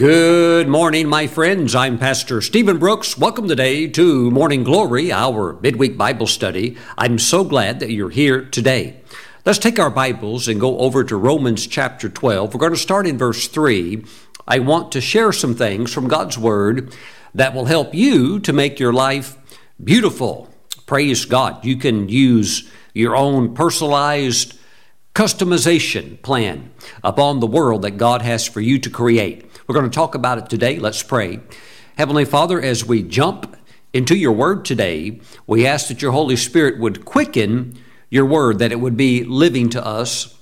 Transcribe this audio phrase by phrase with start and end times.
[0.00, 1.74] Good morning, my friends.
[1.74, 3.18] I'm Pastor Stephen Brooks.
[3.18, 6.78] Welcome today to Morning Glory, our midweek Bible study.
[6.96, 9.02] I'm so glad that you're here today.
[9.44, 12.54] Let's take our Bibles and go over to Romans chapter 12.
[12.54, 14.02] We're going to start in verse 3.
[14.48, 16.96] I want to share some things from God's Word
[17.34, 19.36] that will help you to make your life
[19.84, 20.48] beautiful.
[20.86, 21.62] Praise God.
[21.62, 24.58] You can use your own personalized
[25.14, 26.70] customization plan
[27.04, 29.49] upon the world that God has for you to create.
[29.70, 30.80] We're going to talk about it today.
[30.80, 31.38] Let's pray.
[31.96, 33.56] Heavenly Father, as we jump
[33.92, 37.78] into your word today, we ask that your Holy Spirit would quicken
[38.08, 40.36] your word, that it would be living to us.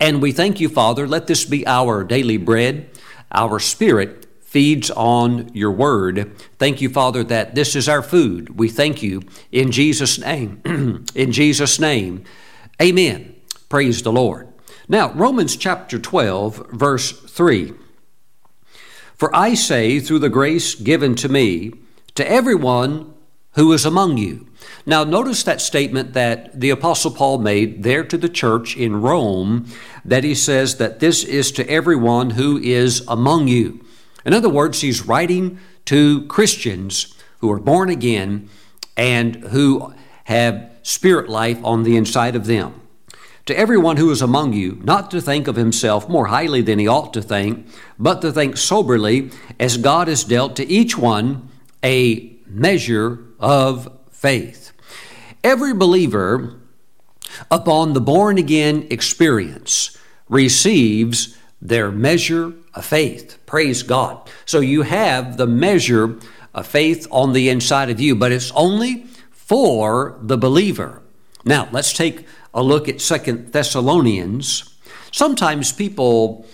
[0.00, 1.06] And we thank you, Father.
[1.06, 2.90] Let this be our daily bread.
[3.30, 6.32] Our spirit feeds on your word.
[6.58, 8.58] Thank you, Father, that this is our food.
[8.58, 9.22] We thank you
[9.52, 10.60] in Jesus' name.
[11.14, 12.24] in Jesus' name.
[12.82, 13.36] Amen.
[13.68, 14.48] Praise the Lord.
[14.88, 17.74] Now, Romans chapter 12, verse 3.
[19.16, 21.72] For I say, through the grace given to me,
[22.14, 23.14] to everyone
[23.52, 24.46] who is among you.
[24.86, 29.66] Now, notice that statement that the Apostle Paul made there to the church in Rome,
[30.04, 33.84] that he says that this is to everyone who is among you.
[34.24, 38.48] In other words, he's writing to Christians who are born again
[38.96, 42.80] and who have spirit life on the inside of them
[43.46, 46.88] to everyone who is among you not to think of himself more highly than he
[46.88, 47.66] ought to think,
[47.98, 51.48] but to think soberly, as God has dealt to each one
[51.82, 54.72] a measure of faith.
[55.42, 56.58] Every believer,
[57.50, 59.96] upon the born again experience,
[60.28, 63.38] receives their measure of faith.
[63.44, 64.28] Praise God.
[64.46, 66.18] So you have the measure
[66.54, 71.02] of faith on the inside of you, but it's only for the believer.
[71.44, 74.74] Now, let's take a look at Second Thessalonians,
[75.10, 76.46] sometimes people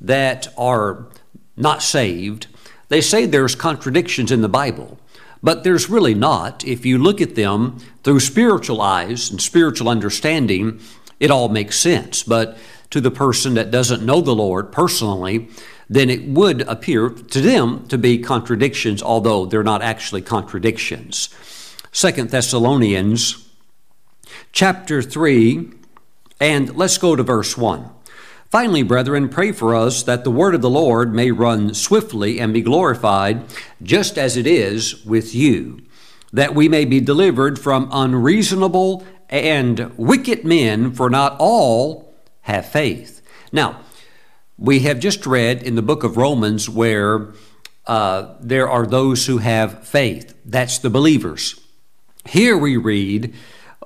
[0.00, 1.06] that are
[1.56, 2.46] not saved,
[2.88, 4.98] they say there's contradictions in the Bible.
[5.42, 6.64] But there's really not.
[6.64, 10.80] If you look at them through spiritual eyes and spiritual understanding,
[11.18, 12.22] it all makes sense.
[12.22, 12.56] But
[12.90, 15.48] to the person that doesn't know the Lord personally,
[15.90, 21.28] then it would appear to them to be contradictions, although they're not actually contradictions.
[21.90, 23.41] Second Thessalonians
[24.52, 25.70] chapter 3,
[26.40, 27.90] and let's go to verse 1.
[28.50, 32.52] Finally, brethren, pray for us that the word of the Lord may run swiftly and
[32.52, 33.44] be glorified,
[33.82, 35.80] just as it is with you,
[36.32, 43.22] that we may be delivered from unreasonable and wicked men, for not all have faith.
[43.52, 43.80] Now,
[44.58, 47.32] we have just read in the book of Romans where
[47.86, 50.34] uh, there are those who have faith.
[50.44, 51.58] That's the believers.
[52.26, 53.34] Here we read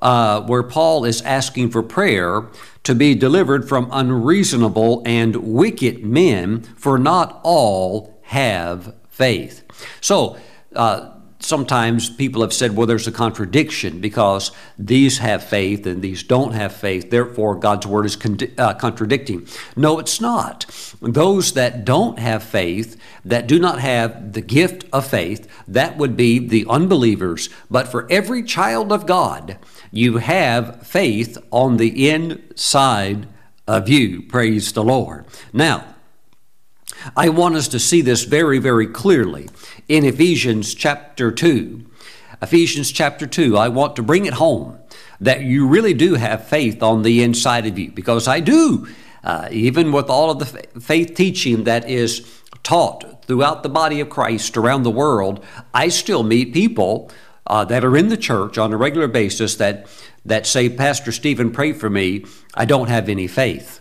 [0.02, 2.46] uh, where Paul is asking for prayer
[2.84, 9.64] to be delivered from unreasonable and wicked men, for not all have faith.
[10.00, 10.36] So,
[10.74, 16.22] uh, sometimes people have said, well, there's a contradiction because these have faith and these
[16.22, 19.46] don't have faith, therefore God's word is con- uh, contradicting.
[19.76, 20.66] No, it's not.
[21.00, 26.16] Those that don't have faith, that do not have the gift of faith, that would
[26.16, 27.48] be the unbelievers.
[27.70, 29.58] But for every child of God,
[29.96, 33.26] you have faith on the inside
[33.66, 34.22] of you.
[34.22, 35.24] Praise the Lord.
[35.52, 35.84] Now,
[37.16, 39.48] I want us to see this very, very clearly
[39.88, 41.84] in Ephesians chapter 2.
[42.42, 44.78] Ephesians chapter 2, I want to bring it home
[45.20, 48.86] that you really do have faith on the inside of you because I do.
[49.24, 50.46] Uh, even with all of the
[50.80, 56.22] faith teaching that is taught throughout the body of Christ around the world, I still
[56.22, 57.10] meet people
[57.46, 59.86] uh, that are in the church on a regular basis that,
[60.24, 62.24] that say, Pastor Stephen, pray for me.
[62.54, 63.80] I don't have any faith.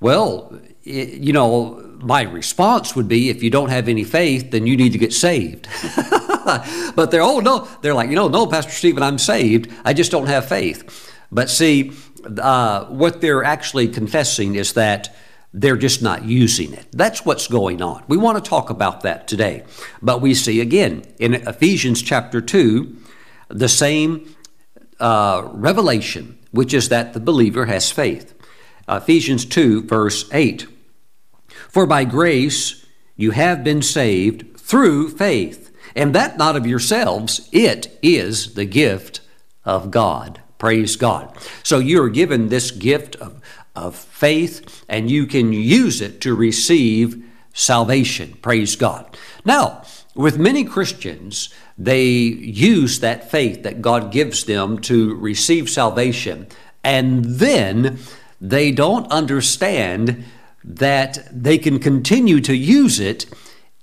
[0.00, 4.66] Well, it, you know, my response would be if you don't have any faith, then
[4.66, 5.68] you need to get saved.
[6.94, 9.72] but they're, oh, no, they're like, you know, no, Pastor Stephen, I'm saved.
[9.84, 11.10] I just don't have faith.
[11.32, 11.92] But see,
[12.38, 15.14] uh, what they're actually confessing is that
[15.56, 16.84] they're just not using it.
[16.90, 18.02] That's what's going on.
[18.08, 19.62] We want to talk about that today.
[20.02, 22.96] But we see again in Ephesians chapter 2
[23.48, 24.34] the same
[24.98, 28.34] uh, revelation, which is that the believer has faith.
[28.88, 30.66] Ephesians 2, verse 8.
[31.68, 32.84] For by grace
[33.14, 39.20] you have been saved through faith, and that not of yourselves, it is the gift
[39.64, 40.40] of God.
[40.58, 41.36] Praise God.
[41.62, 43.40] So you are given this gift of
[43.74, 47.22] of faith, and you can use it to receive
[47.52, 48.36] salvation.
[48.42, 49.16] Praise God.
[49.44, 49.82] Now,
[50.14, 56.46] with many Christians, they use that faith that God gives them to receive salvation,
[56.82, 57.98] and then
[58.40, 60.24] they don't understand
[60.62, 63.26] that they can continue to use it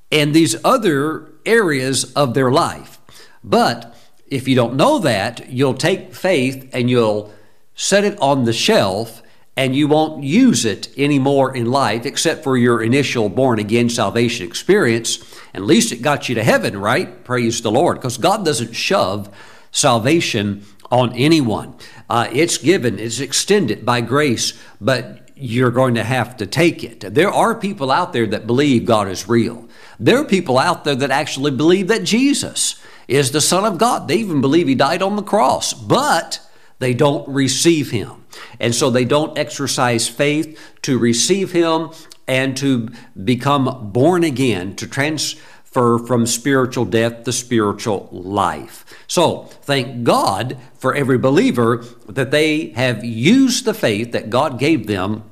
[0.09, 2.99] in these other areas of their life.
[3.43, 3.95] But
[4.27, 7.33] if you don't know that, you'll take faith and you'll
[7.75, 9.21] set it on the shelf
[9.57, 14.47] and you won't use it anymore in life except for your initial born again salvation
[14.47, 15.19] experience.
[15.53, 17.23] At least it got you to heaven, right?
[17.23, 17.97] Praise the Lord.
[17.97, 19.29] Because God doesn't shove
[19.71, 21.75] salvation on anyone.
[22.09, 26.99] Uh, it's given, it's extended by grace, but you're going to have to take it.
[26.99, 29.67] There are people out there that believe God is real.
[29.99, 34.07] There are people out there that actually believe that Jesus is the Son of God.
[34.07, 36.39] They even believe He died on the cross, but
[36.79, 38.20] they don't receive Him.
[38.59, 41.91] And so they don't exercise faith to receive Him
[42.27, 42.89] and to
[43.23, 48.85] become born again, to transfer from spiritual death to spiritual life.
[49.07, 54.87] So thank God for every believer that they have used the faith that God gave
[54.87, 55.23] them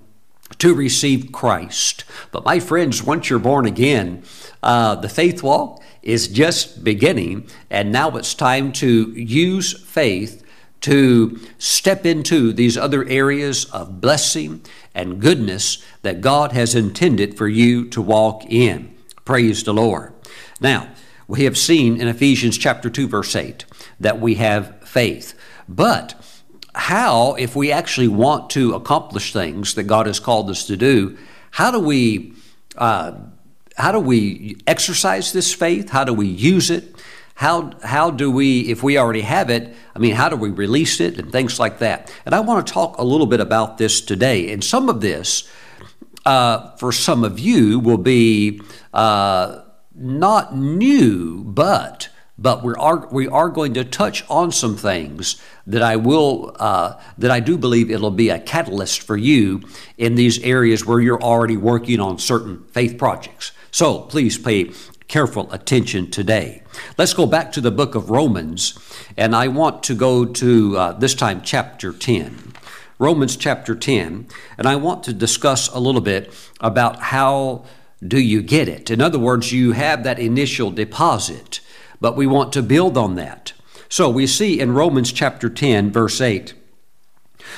[0.57, 2.03] to receive Christ.
[2.31, 4.23] But my friends, once you're born again,
[4.61, 10.43] uh, the faith walk is just beginning, and now it's time to use faith
[10.81, 14.61] to step into these other areas of blessing
[14.95, 18.95] and goodness that God has intended for you to walk in.
[19.25, 20.13] Praise the Lord.
[20.59, 20.89] Now,
[21.27, 23.65] we have seen in Ephesians chapter 2 verse 8
[23.99, 25.37] that we have faith.
[25.67, 26.15] But
[26.73, 31.17] how if we actually want to accomplish things that God has called us to do,
[31.51, 32.33] how do we
[32.77, 33.13] uh,
[33.75, 35.89] how do we exercise this faith?
[35.89, 36.95] How do we use it?
[37.39, 40.99] How, how do we, if we already have it, I mean, how do we release
[40.99, 42.13] it and things like that?
[42.25, 44.51] And I want to talk a little bit about this today.
[44.51, 45.49] And some of this,
[46.25, 48.61] uh, for some of you, will be
[48.93, 49.61] uh,
[49.95, 55.81] not new, but but we are we are going to touch on some things that
[55.81, 59.61] I will uh, that I do believe it'll be a catalyst for you
[59.97, 63.53] in these areas where you're already working on certain faith projects.
[63.71, 64.71] So please pay
[65.09, 66.61] careful attention today.
[66.97, 68.77] Let's go back to the book of Romans,
[69.17, 72.53] and I want to go to uh, this time chapter 10.
[72.99, 74.27] Romans chapter 10,
[74.57, 77.65] and I want to discuss a little bit about how
[78.05, 78.91] do you get it.
[78.91, 81.59] In other words, you have that initial deposit,
[81.99, 83.53] but we want to build on that.
[83.89, 86.53] So we see in Romans chapter 10, verse 8,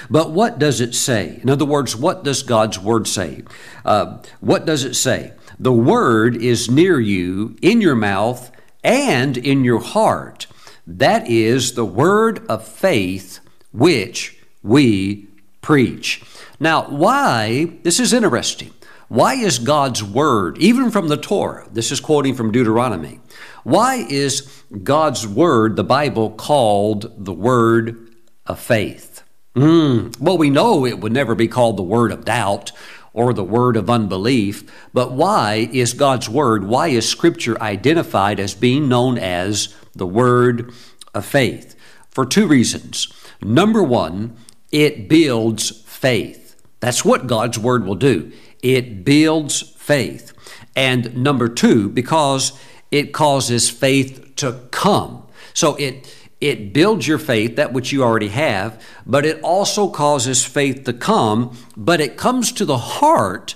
[0.09, 1.39] but what does it say?
[1.41, 3.43] In other words, what does God's word say?
[3.83, 5.33] Uh, what does it say?
[5.61, 8.51] The word is near you, in your mouth
[8.83, 10.47] and in your heart.
[10.87, 13.41] That is the word of faith
[13.71, 15.27] which we
[15.61, 16.23] preach.
[16.59, 17.77] Now, why?
[17.83, 18.73] This is interesting.
[19.07, 23.19] Why is God's word, even from the Torah, this is quoting from Deuteronomy,
[23.63, 28.15] why is God's word, the Bible, called the word
[28.47, 29.21] of faith?
[29.55, 32.71] Mm, well, we know it would never be called the word of doubt
[33.13, 34.63] or the word of unbelief,
[34.93, 40.73] but why is God's word, why is Scripture identified as being known as the word
[41.13, 41.75] of faith?
[42.09, 43.11] For two reasons.
[43.41, 44.35] Number one,
[44.71, 46.55] it builds faith.
[46.79, 48.31] That's what God's word will do.
[48.61, 50.33] It builds faith.
[50.75, 52.57] And number two, because
[52.91, 55.27] it causes faith to come.
[55.53, 60.43] So it it builds your faith, that which you already have, but it also causes
[60.43, 63.55] faith to come, but it comes to the heart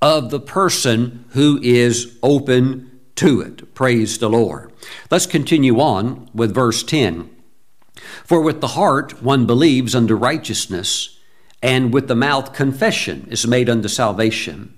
[0.00, 3.74] of the person who is open to it.
[3.74, 4.72] Praise the Lord.
[5.10, 7.30] Let's continue on with verse 10.
[8.24, 11.20] For with the heart one believes unto righteousness,
[11.62, 14.76] and with the mouth confession is made unto salvation.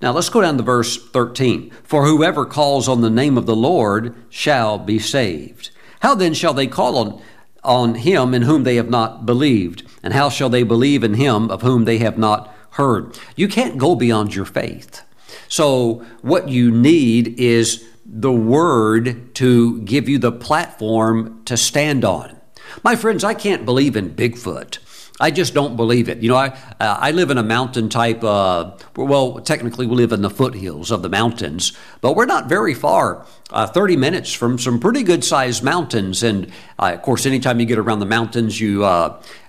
[0.00, 1.70] Now let's go down to verse 13.
[1.82, 5.70] For whoever calls on the name of the Lord shall be saved.
[6.00, 7.22] How then shall they call on,
[7.64, 9.82] on him in whom they have not believed?
[10.02, 13.18] And how shall they believe in him of whom they have not heard?
[13.36, 15.02] You can't go beyond your faith.
[15.48, 22.36] So, what you need is the word to give you the platform to stand on.
[22.82, 24.78] My friends, I can't believe in Bigfoot.
[25.20, 26.18] I just don't believe it.
[26.18, 26.48] You know, I
[26.80, 28.22] uh, I live in a mountain type.
[28.22, 32.74] Uh, well, technically, we live in the foothills of the mountains, but we're not very
[32.74, 33.26] far.
[33.50, 36.46] Uh, Thirty minutes from some pretty good sized mountains, and
[36.78, 38.84] uh, of course, anytime you get around the mountains, you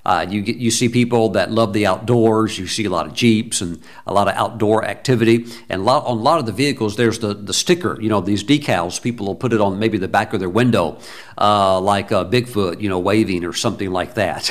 [0.05, 2.57] uh, uh, you get you see people that love the outdoors.
[2.57, 6.05] You see a lot of jeeps and a lot of outdoor activity, and a lot,
[6.05, 7.99] on a lot of the vehicles, there's the the sticker.
[8.01, 9.01] You know, these decals.
[9.01, 10.99] People will put it on maybe the back of their window,
[11.37, 14.49] uh, like a Bigfoot, you know, waving or something like that.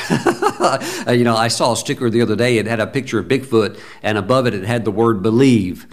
[1.08, 2.58] you know, I saw a sticker the other day.
[2.58, 5.86] It had a picture of Bigfoot, and above it, it had the word "believe."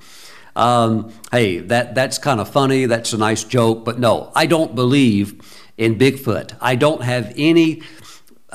[0.55, 2.85] Um, hey, that that's kind of funny.
[2.85, 6.55] That's a nice joke, but no, I don't believe in Bigfoot.
[6.61, 7.81] I don't have any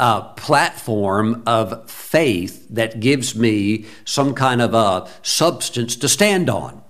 [0.00, 6.82] uh, platform of faith that gives me some kind of a substance to stand on.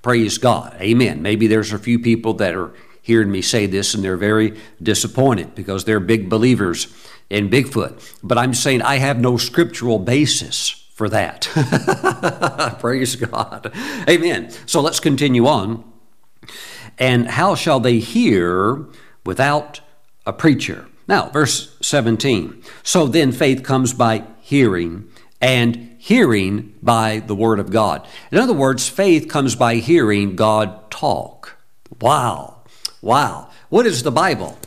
[0.00, 0.74] Praise God.
[0.80, 1.20] Amen.
[1.20, 2.72] Maybe there's a few people that are
[3.02, 6.88] hearing me say this and they're very disappointed because they're big believers
[7.28, 8.18] in Bigfoot.
[8.22, 11.42] But I'm saying I have no scriptural basis for that.
[12.80, 13.70] Praise God.
[14.08, 14.50] Amen.
[14.64, 15.84] So let's continue on.
[16.98, 18.86] And how shall they hear
[19.26, 19.80] without
[20.24, 20.86] a preacher?
[21.08, 22.62] Now, verse 17.
[22.82, 25.08] So then faith comes by hearing,
[25.40, 28.06] and hearing by the word of God.
[28.30, 31.58] In other words, faith comes by hearing God talk.
[32.00, 32.62] Wow.
[33.02, 33.50] Wow.
[33.68, 34.58] What is the Bible?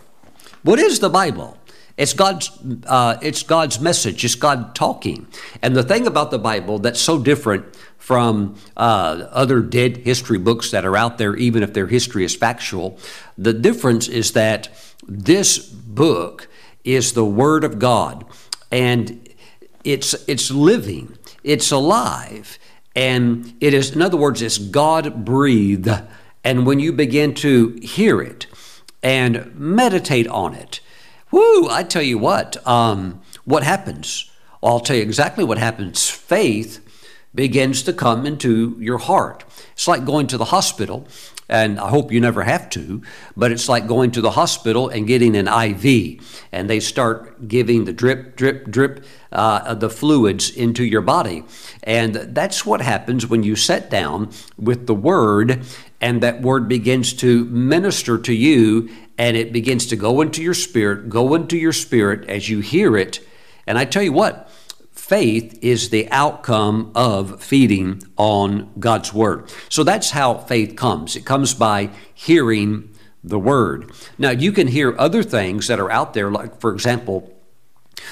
[0.64, 1.58] What is the Bible?
[1.98, 2.50] It's God's,
[2.88, 4.24] uh, it's God's message.
[4.24, 5.28] It's God talking.
[5.62, 10.72] And the thing about the Bible that's so different from uh, other dead history books
[10.72, 12.98] that are out there, even if their history is factual,
[13.38, 14.70] the difference is that
[15.08, 16.48] this book
[16.86, 18.24] is the Word of God,
[18.72, 19.28] and
[19.84, 22.58] it's it's living, it's alive,
[22.96, 23.94] and it is.
[23.94, 25.90] In other words, it's God breathed.
[26.42, 28.48] And when you begin to hear it
[29.04, 30.80] and meditate on it,
[31.32, 31.68] whoo!
[31.68, 34.32] I tell you what, um, what happens?
[34.64, 36.10] I'll tell you exactly what happens.
[36.10, 36.80] Faith
[37.36, 39.44] begins to come into your heart.
[39.74, 41.10] It's like going to the hospital
[41.50, 43.02] and I hope you never have to,
[43.36, 47.86] but it's like going to the hospital and getting an IV, and they start giving
[47.86, 51.44] the drip, drip, drip, uh, the fluids into your body.
[51.84, 55.64] And that's what happens when you sit down with the Word,
[56.00, 60.54] and that Word begins to minister to you, and it begins to go into your
[60.54, 63.20] spirit, go into your spirit as you hear it.
[63.66, 64.52] And I tell you what,
[65.10, 69.52] faith is the outcome of feeding on God's Word.
[69.68, 71.16] So that's how faith comes.
[71.16, 73.92] It comes by hearing the Word.
[74.20, 77.36] Now, you can hear other things that are out there, like, for example,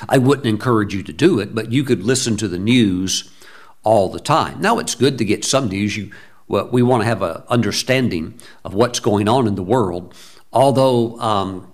[0.10, 3.32] I wouldn't encourage you to do it, but you could listen to the news
[3.84, 4.60] all the time.
[4.60, 5.96] Now, it's good to get some news.
[5.96, 6.12] You,
[6.48, 10.16] well, we want to have an understanding of what's going on in the world,
[10.52, 11.20] although.
[11.20, 11.72] Um,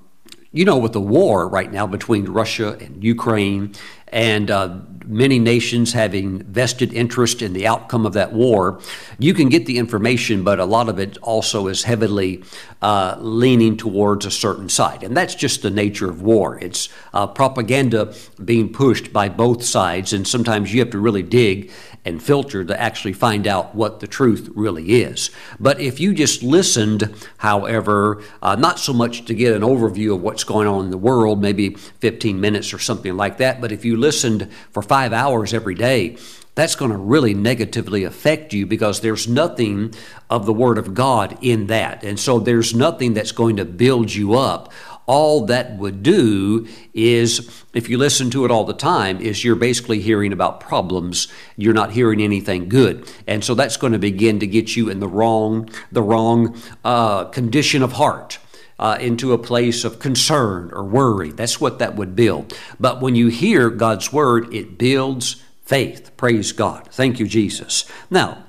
[0.55, 3.73] you know, with the war right now between Russia and Ukraine,
[4.09, 4.67] and uh,
[5.05, 8.79] many nations having vested interest in the outcome of that war,
[9.19, 12.43] you can get the information, but a lot of it also is heavily
[12.81, 15.03] uh, leaning towards a certain side.
[15.03, 16.57] And that's just the nature of war.
[16.59, 21.71] It's uh, propaganda being pushed by both sides, and sometimes you have to really dig
[22.05, 25.29] and filter to actually find out what the truth really is.
[25.59, 30.21] But if you just listened, however, uh, not so much to get an overview of
[30.21, 33.85] what's going on in the world, maybe 15 minutes or something like that, but if
[33.85, 36.15] you listened for five hours every day,
[36.53, 39.91] that's going to really negatively affect you because there's nothing
[40.29, 42.03] of the Word of God in that.
[42.03, 44.71] And so there's nothing that's going to build you up
[45.05, 49.55] all that would do is, if you listen to it all the time, is you're
[49.55, 51.27] basically hearing about problems.
[51.57, 54.99] You're not hearing anything good, and so that's going to begin to get you in
[54.99, 58.37] the wrong, the wrong uh, condition of heart.
[58.83, 61.31] Uh, into a place of concern or worry.
[61.31, 62.53] That's what that would build.
[62.81, 66.11] But when you hear God's word, it builds faith.
[66.17, 66.89] Praise God.
[66.91, 67.85] Thank you, Jesus.
[68.09, 68.43] Now,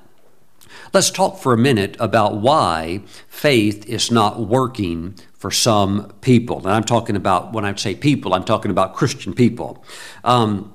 [0.92, 6.58] let's talk for a minute about why faith is not working for some people.
[6.58, 9.84] And I'm talking about, when I say people, I'm talking about Christian people.
[10.24, 10.74] Um,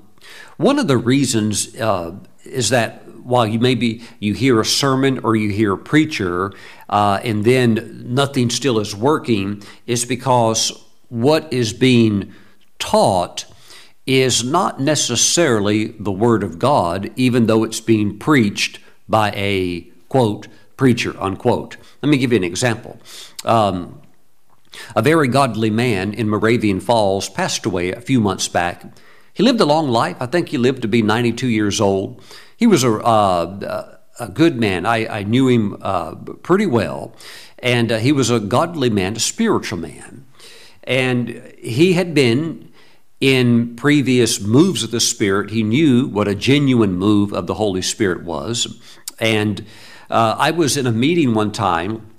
[0.56, 5.36] one of the reasons uh, is that while you maybe you hear a sermon or
[5.36, 6.52] you hear a preacher
[6.90, 12.34] uh, and then nothing still is working is because what is being
[12.80, 13.46] taught
[14.06, 20.48] is not necessarily the word of god even though it's being preached by a quote
[20.76, 23.00] preacher unquote let me give you an example
[23.46, 24.02] um,
[24.96, 28.86] a very godly man in Moravian Falls passed away a few months back.
[29.34, 30.18] He lived a long life.
[30.20, 32.22] I think he lived to be 92 years old.
[32.60, 34.86] He was a, uh, a good man.
[34.86, 37.16] I, I knew him uh, pretty well.
[37.60, 40.26] And uh, he was a godly man, a spiritual man.
[40.84, 42.70] And he had been
[43.22, 45.52] in previous moves of the Spirit.
[45.52, 48.78] He knew what a genuine move of the Holy Spirit was.
[49.22, 49.66] And
[50.10, 52.12] uh, I was in a meeting one time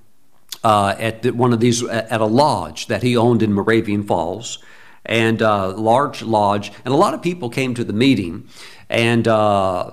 [0.64, 4.58] uh, at the, one of these at a lodge that he owned in Moravian Falls,
[5.10, 8.48] and uh, large lodge, and a lot of people came to the meeting,
[8.88, 9.90] and uh,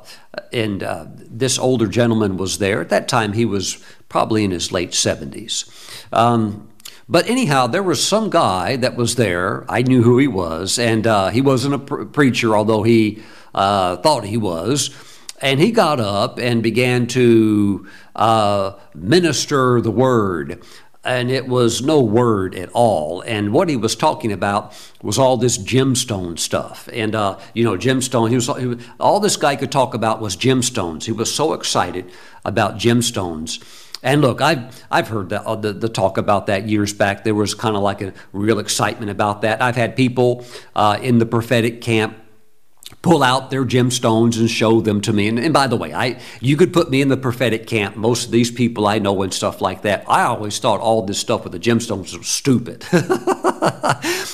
[0.54, 2.80] and uh, this older gentleman was there.
[2.80, 5.66] At that time, he was probably in his late seventies.
[6.14, 6.70] Um,
[7.10, 9.66] but anyhow, there was some guy that was there.
[9.68, 13.24] I knew who he was, and uh, he wasn't a pr- preacher, although he
[13.56, 14.92] uh, thought he was.
[15.40, 20.64] And he got up and began to uh, minister the word.
[21.08, 23.22] And it was no word at all.
[23.22, 26.90] And what he was talking about was all this gemstone stuff.
[26.92, 30.20] And, uh, you know, gemstone, he was, he was, all this guy could talk about
[30.20, 31.06] was gemstones.
[31.06, 32.12] He was so excited
[32.44, 33.64] about gemstones.
[34.04, 37.24] And look, I've, I've heard the, uh, the, the, talk about that years back.
[37.24, 39.62] There was kind of like a real excitement about that.
[39.62, 40.46] I've had people
[40.76, 42.18] uh, in the prophetic camp
[43.08, 45.30] pull out their gemstones and show them to me.
[45.30, 47.96] And, and, by the way, I you could put me in the prophetic camp.
[47.96, 50.04] Most of these people I know and stuff like that.
[50.10, 52.84] I always thought all this stuff with the gemstones was stupid.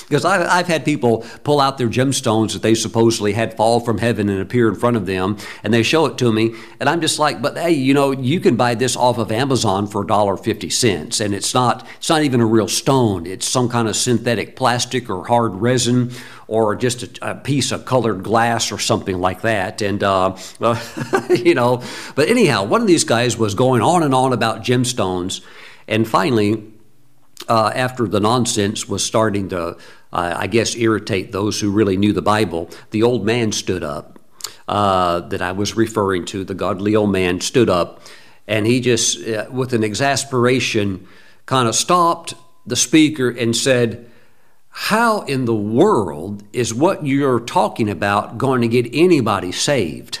[0.08, 4.28] Because I've had people pull out their gemstones that they supposedly had fall from heaven
[4.28, 7.18] and appear in front of them, and they show it to me, and I'm just
[7.18, 11.34] like, but hey, you know, you can buy this off of Amazon for $1.50, and
[11.34, 13.26] it's not it's not even a real stone.
[13.26, 16.12] It's some kind of synthetic plastic or hard resin
[16.46, 19.82] or just a, a, piece of colored glass or something like that.
[19.82, 20.36] And, uh,
[21.30, 21.82] you know,
[22.14, 25.40] but anyhow, one of these guys was going on and on about gemstones.
[25.88, 26.64] And finally,
[27.48, 29.76] uh, after the nonsense was starting to,
[30.12, 34.18] uh, I guess, irritate those who really knew the Bible, the old man stood up
[34.68, 38.00] uh, that I was referring to, the godly old man stood up,
[38.46, 41.06] and he just, uh, with an exasperation,
[41.46, 42.34] kind of stopped
[42.66, 44.10] the speaker and said,
[44.76, 50.18] how in the world is what you're talking about going to get anybody saved?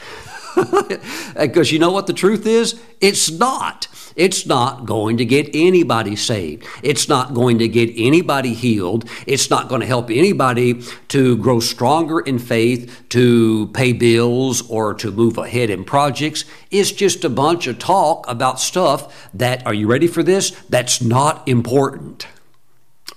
[1.36, 2.80] Because you know what the truth is?
[3.00, 3.88] It's not.
[4.14, 6.64] It's not going to get anybody saved.
[6.84, 9.10] It's not going to get anybody healed.
[9.26, 14.94] It's not going to help anybody to grow stronger in faith, to pay bills, or
[14.94, 16.44] to move ahead in projects.
[16.70, 20.50] It's just a bunch of talk about stuff that, are you ready for this?
[20.68, 22.28] That's not important.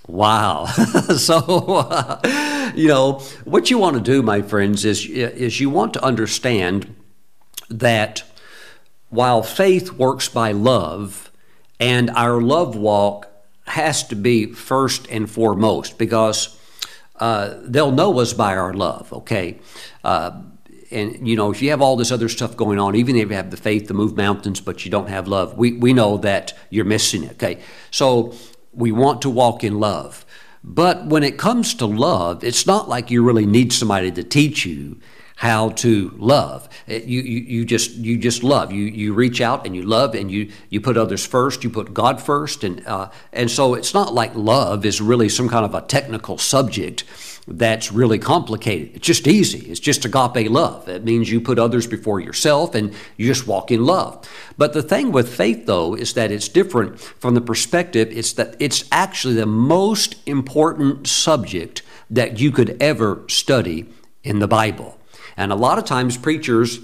[0.08, 0.64] Wow.
[1.16, 5.92] so, uh, you know, what you want to do, my friends, is, is you want
[5.94, 6.96] to understand
[7.68, 8.24] that
[9.10, 11.30] while faith works by love,
[11.78, 13.30] and our love walk
[13.66, 16.58] has to be first and foremost because
[17.16, 19.58] uh, they'll know us by our love, okay?
[20.02, 20.42] Uh,
[20.90, 23.36] and you know, if you have all this other stuff going on, even if you
[23.36, 26.56] have the faith to move mountains, but you don't have love, we, we know that
[26.70, 27.32] you're missing it.
[27.32, 27.60] Okay.
[27.90, 28.34] So
[28.78, 30.24] we want to walk in love.
[30.64, 34.66] But when it comes to love, it's not like you really need somebody to teach
[34.66, 34.98] you
[35.36, 36.68] how to love.
[36.88, 38.72] It, you, you, you just you just love.
[38.72, 41.62] You you reach out and you love and you you put others first.
[41.62, 45.48] You put God first, and uh, and so it's not like love is really some
[45.48, 47.04] kind of a technical subject
[47.50, 48.90] that's really complicated.
[48.94, 49.70] It's just easy.
[49.70, 50.88] It's just agape love.
[50.88, 54.28] It means you put others before yourself and you just walk in love.
[54.56, 58.56] But the thing with faith, though, is that it's different from the perspective, it's that
[58.58, 63.86] it's actually the most important subject that you could ever study
[64.22, 64.98] in the Bible.
[65.36, 66.80] And a lot of times preachers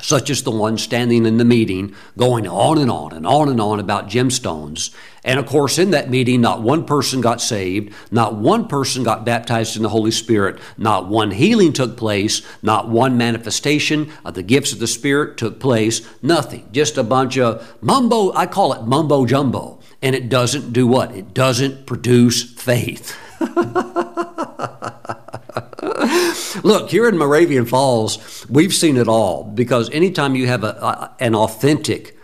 [0.00, 3.60] such as the one standing in the meeting, going on and on and on and
[3.60, 4.94] on about gemstones.
[5.28, 9.26] And of course, in that meeting, not one person got saved, not one person got
[9.26, 14.42] baptized in the Holy Spirit, not one healing took place, not one manifestation of the
[14.42, 16.66] gifts of the Spirit took place, nothing.
[16.72, 19.80] Just a bunch of mumbo, I call it mumbo jumbo.
[20.00, 21.14] And it doesn't do what?
[21.14, 23.14] It doesn't produce faith.
[26.64, 31.16] Look, here in Moravian Falls, we've seen it all because anytime you have a, a,
[31.20, 32.17] an authentic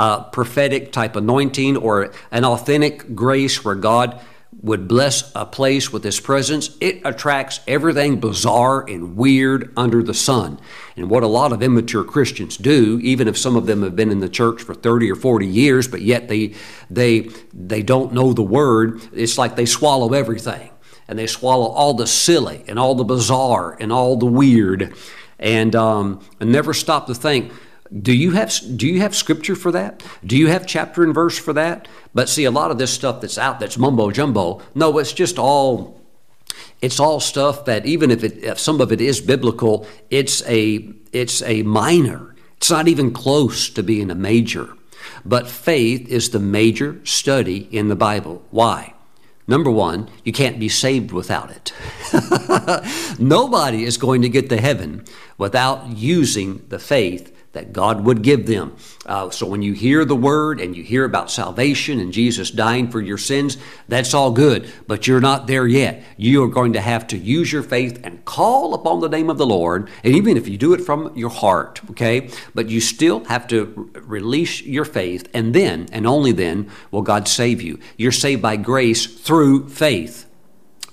[0.00, 4.18] uh, prophetic type anointing or an authentic grace where God
[4.62, 10.14] would bless a place with His presence, it attracts everything bizarre and weird under the
[10.14, 10.58] sun.
[10.96, 14.10] And what a lot of immature Christians do, even if some of them have been
[14.10, 16.54] in the church for 30 or 40 years, but yet they,
[16.88, 20.70] they, they don't know the Word, it's like they swallow everything
[21.08, 24.94] and they swallow all the silly and all the bizarre and all the weird
[25.38, 27.52] and, um, and never stop to think
[27.98, 30.02] do you have do you have scripture for that?
[30.24, 31.88] Do you have chapter and verse for that?
[32.14, 35.38] But see a lot of this stuff that's out that's mumbo jumbo no it's just
[35.38, 36.00] all
[36.80, 40.92] it's all stuff that even if, it, if some of it is biblical it's a
[41.12, 42.34] it's a minor.
[42.58, 44.74] It's not even close to being a major.
[45.24, 48.42] But faith is the major study in the bible.
[48.50, 48.94] Why?
[49.48, 51.72] Number one, you can't be saved without it.
[53.18, 55.04] Nobody is going to get to heaven
[55.38, 58.76] without using the faith that God would give them.
[59.04, 62.88] Uh, so when you hear the word and you hear about salvation and Jesus dying
[62.88, 63.56] for your sins,
[63.88, 66.04] that's all good, but you're not there yet.
[66.16, 69.38] You are going to have to use your faith and call upon the name of
[69.38, 72.30] the Lord, and even if you do it from your heart, okay?
[72.54, 77.26] But you still have to release your faith, and then, and only then, will God
[77.26, 77.80] save you.
[77.96, 80.29] You're saved by grace through faith.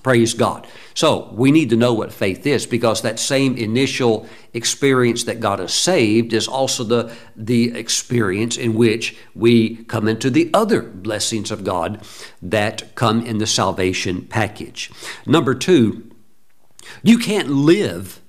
[0.04, 0.68] Praise God.
[0.94, 5.60] So we need to know what faith is because that same initial experience that got
[5.60, 11.52] us saved is also the, the experience in which we come into the other blessings
[11.52, 12.04] of God
[12.42, 14.90] that come in the salvation package.
[15.26, 16.10] Number two,
[17.04, 18.22] you can't live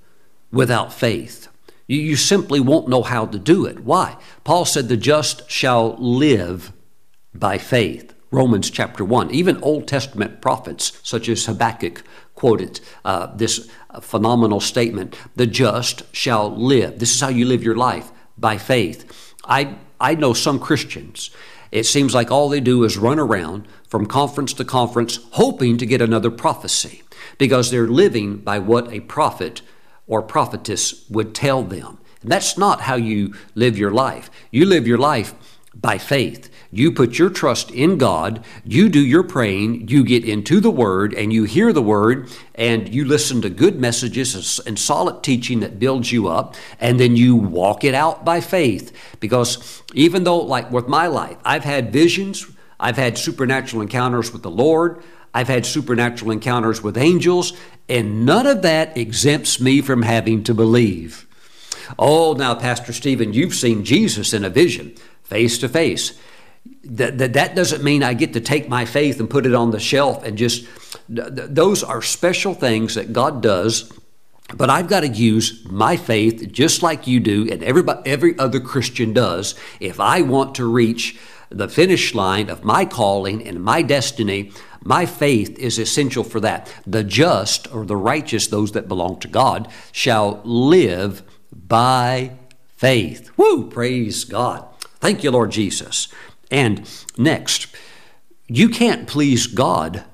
[0.51, 1.49] without faith.
[1.87, 3.81] You, you simply won't know how to do it.
[3.81, 4.17] Why?
[4.45, 6.73] Paul said, The just shall live
[7.35, 8.08] by faith.
[8.31, 9.31] Romans chapter 1.
[9.31, 12.03] Even Old Testament prophets, such as Habakkuk,
[12.35, 16.99] quoted uh, this phenomenal statement The just shall live.
[16.99, 19.35] This is how you live your life by faith.
[19.45, 21.31] I, I know some Christians,
[21.73, 25.87] it seems like all they do is run around from conference to conference hoping to
[25.87, 27.03] get another prophecy
[27.39, 29.63] because they're living by what a prophet
[30.07, 31.99] or prophetess would tell them.
[32.23, 34.31] And that's not how you live your life.
[34.51, 35.35] You live your life
[35.75, 36.51] by faith.
[36.71, 41.15] You put your trust in God, you do your praying, you get into the Word,
[41.15, 45.79] and you hear the Word, and you listen to good messages and solid teaching that
[45.79, 48.93] builds you up, and then you walk it out by faith.
[49.19, 52.47] Because even though, like with my life, I've had visions,
[52.79, 55.03] I've had supernatural encounters with the Lord,
[55.33, 57.55] I've had supernatural encounters with angels,
[57.89, 61.27] and none of that exempts me from having to believe.
[61.99, 66.13] Oh, now, Pastor Stephen, you've seen Jesus in a vision, face to face
[66.85, 69.71] that, that, that doesn't mean I get to take my faith and put it on
[69.71, 70.67] the shelf and just,
[71.09, 73.93] those are special things that God does.
[74.57, 78.61] But I've got to use my faith just like you do and everybody, every other
[78.61, 81.19] Christian does if I want to reach
[81.51, 84.53] the finish line of my calling and my destiny.
[84.83, 86.73] My faith is essential for that.
[86.87, 92.33] The just or the righteous, those that belong to God, shall live by
[92.77, 93.31] faith.
[93.37, 93.69] Woo!
[93.69, 94.65] Praise God.
[95.01, 96.09] Thank you, Lord Jesus.
[96.51, 97.69] And next,
[98.47, 100.05] you can't please God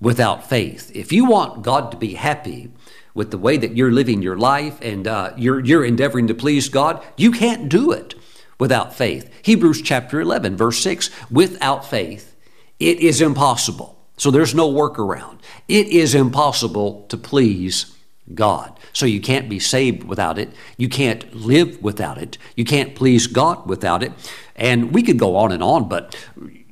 [0.00, 0.90] without faith.
[0.94, 2.70] If you want God to be happy
[3.14, 6.68] with the way that you're living your life and uh, you're, you're endeavoring to please
[6.68, 8.14] God, you can't do it
[8.58, 9.30] without faith.
[9.42, 12.36] Hebrews chapter 11, verse 6 without faith,
[12.78, 13.98] it is impossible.
[14.16, 15.38] So there's no workaround.
[15.68, 17.96] It is impossible to please
[18.34, 18.78] God.
[18.92, 20.50] So you can't be saved without it.
[20.76, 22.38] You can't live without it.
[22.56, 24.12] You can't please God without it.
[24.56, 26.16] And we could go on and on, but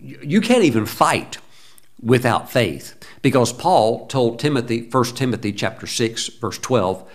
[0.03, 1.38] you can't even fight
[2.03, 7.11] without faith because Paul told Timothy, 1 Timothy chapter 6 verse 12,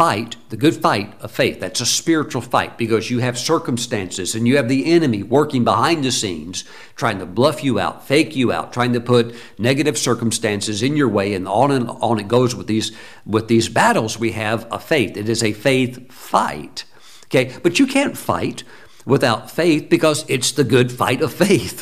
[0.00, 1.60] fight the good fight of faith.
[1.60, 6.04] That's a spiritual fight because you have circumstances and you have the enemy working behind
[6.04, 6.64] the scenes
[6.96, 11.10] trying to bluff you out, fake you out, trying to put negative circumstances in your
[11.10, 14.82] way and on and on it goes with these with these battles we have of
[14.82, 15.18] faith.
[15.18, 16.86] It is a faith fight.
[17.26, 17.54] Okay?
[17.62, 18.64] But you can't fight
[19.04, 21.78] without faith because it's the good fight of faith.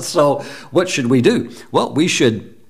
[0.02, 0.40] so
[0.70, 1.50] what should we do?
[1.70, 2.60] Well, we should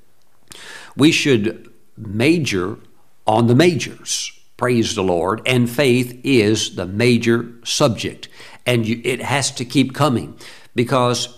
[0.95, 2.79] we should major
[3.27, 5.43] on the majors Praise the Lord.
[5.45, 8.29] And faith is the major subject.
[8.65, 10.39] And you, it has to keep coming
[10.77, 11.37] because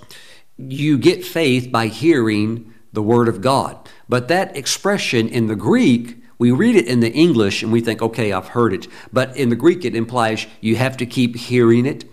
[0.58, 3.78] you get faith by hearing the Word of God.
[4.10, 8.02] But that expression in the Greek, we read it in the English and we think,
[8.02, 8.88] okay, I've heard it.
[9.10, 12.04] But in the Greek, it implies you have to keep hearing it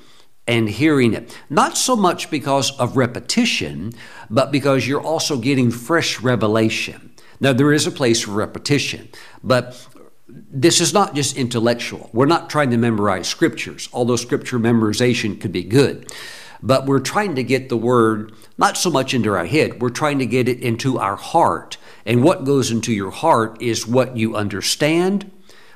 [0.48, 1.38] and hearing it.
[1.50, 3.92] Not so much because of repetition,
[4.30, 7.12] but because you're also getting fresh revelation.
[7.42, 9.10] Now, there is a place for repetition,
[9.44, 9.88] but
[10.34, 12.10] this is not just intellectual.
[12.14, 16.12] We're not trying to memorize scriptures, although scripture memorization could be good.
[16.64, 20.20] But we're trying to get the word not so much into our head, we're trying
[20.20, 21.78] to get it into our heart.
[22.06, 25.32] And what goes into your heart is what you understand,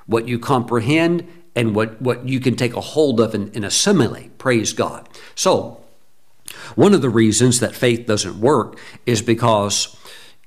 [0.06, 4.38] what you comprehend, and what, what you can take a hold of and, and assimilate.
[4.38, 5.08] Praise God.
[5.34, 5.82] So,
[6.76, 9.98] one of the reasons that faith doesn't work is because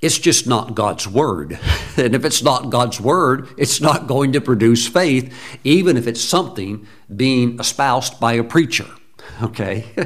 [0.00, 1.58] it's just not God's Word.
[1.98, 6.20] And if it's not God's Word, it's not going to produce faith, even if it's
[6.20, 8.86] something being espoused by a preacher.
[9.42, 9.84] Okay?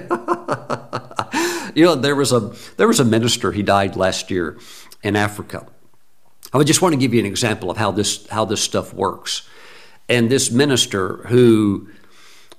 [1.75, 4.59] you know, there was, a, there was a minister, he died last year
[5.03, 5.67] in Africa.
[6.53, 9.49] I just want to give you an example of how this, how this stuff works.
[10.09, 11.89] And this minister who,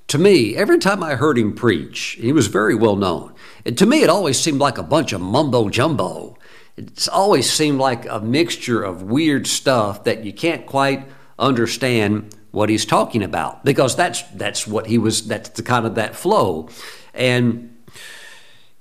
[0.07, 3.33] to me, every time I heard him preach, he was very well known.
[3.65, 6.37] And to me, it always seemed like a bunch of mumbo jumbo
[6.75, 11.07] it's always seemed like a mixture of weird stuff that you can't quite
[11.37, 15.95] understand what he's talking about because that's that's what he was that's the kind of
[15.95, 16.69] that flow.
[17.13, 17.75] And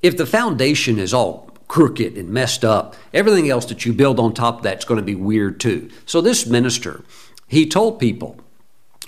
[0.00, 4.34] if the foundation is all crooked and messed up everything else that you build on
[4.34, 5.90] top of that's going to be weird too.
[6.06, 7.04] So this minister
[7.48, 8.36] he told people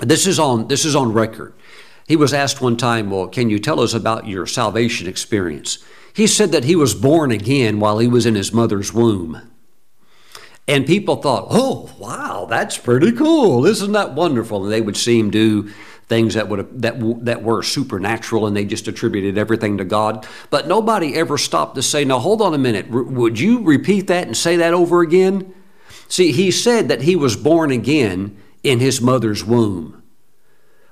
[0.00, 1.54] this is on this is on record.
[2.06, 5.78] He was asked one time well can you tell us about your salvation experience
[6.14, 9.50] he said that he was born again while he was in his mother's womb.
[10.66, 13.66] And people thought, oh, wow, that's pretty cool.
[13.66, 14.64] Isn't that wonderful?
[14.64, 15.70] And they would see him do
[16.06, 20.26] things that would that that were supernatural, and they just attributed everything to God.
[20.50, 22.86] But nobody ever stopped to say, "Now, hold on a minute.
[22.90, 25.52] R- would you repeat that and say that over again?"
[26.08, 30.02] See, he said that he was born again in his mother's womb.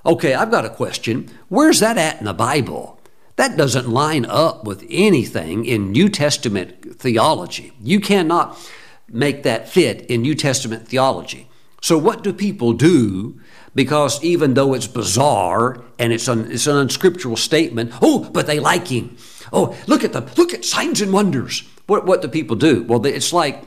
[0.05, 1.29] Okay, I've got a question.
[1.47, 2.99] Where's that at in the Bible?
[3.35, 7.73] That doesn't line up with anything in New Testament theology.
[7.81, 8.57] You cannot
[9.07, 11.47] make that fit in New Testament theology.
[11.81, 13.39] So, what do people do
[13.75, 18.59] because even though it's bizarre and it's an, it's an unscriptural statement, oh, but they
[18.59, 19.17] like him.
[19.51, 21.63] Oh, look at the look at signs and wonders.
[21.87, 22.83] What what do people do?
[22.83, 23.63] Well, it's like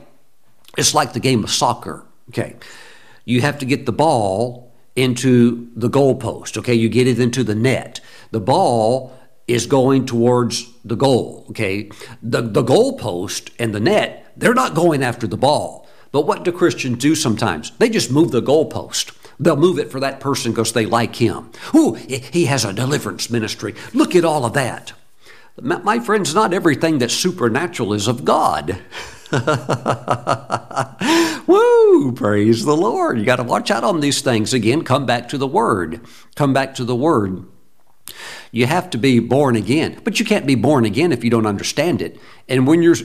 [0.77, 2.05] it's like the game of soccer.
[2.29, 2.55] Okay,
[3.25, 6.57] you have to get the ball into the goalpost.
[6.57, 7.99] Okay, you get it into the net.
[8.31, 9.16] The ball
[9.47, 11.45] is going towards the goal.
[11.49, 11.89] Okay,
[12.21, 15.87] the the goalpost and the net they're not going after the ball.
[16.11, 17.71] But what do Christians do sometimes?
[17.77, 19.13] They just move the goalpost.
[19.39, 21.51] They'll move it for that person because they like him.
[21.75, 23.75] Ooh, he has a deliverance ministry.
[23.93, 24.93] Look at all of that.
[25.59, 28.79] My friends, not everything that's supernatural is of God.
[31.47, 32.13] Woo!
[32.13, 33.19] Praise the Lord.
[33.19, 34.53] You got to watch out on these things.
[34.53, 36.01] Again, come back to the Word.
[36.35, 37.45] Come back to the Word.
[38.51, 41.45] You have to be born again, but you can't be born again if you don't
[41.45, 42.19] understand it.
[42.47, 42.95] And when you're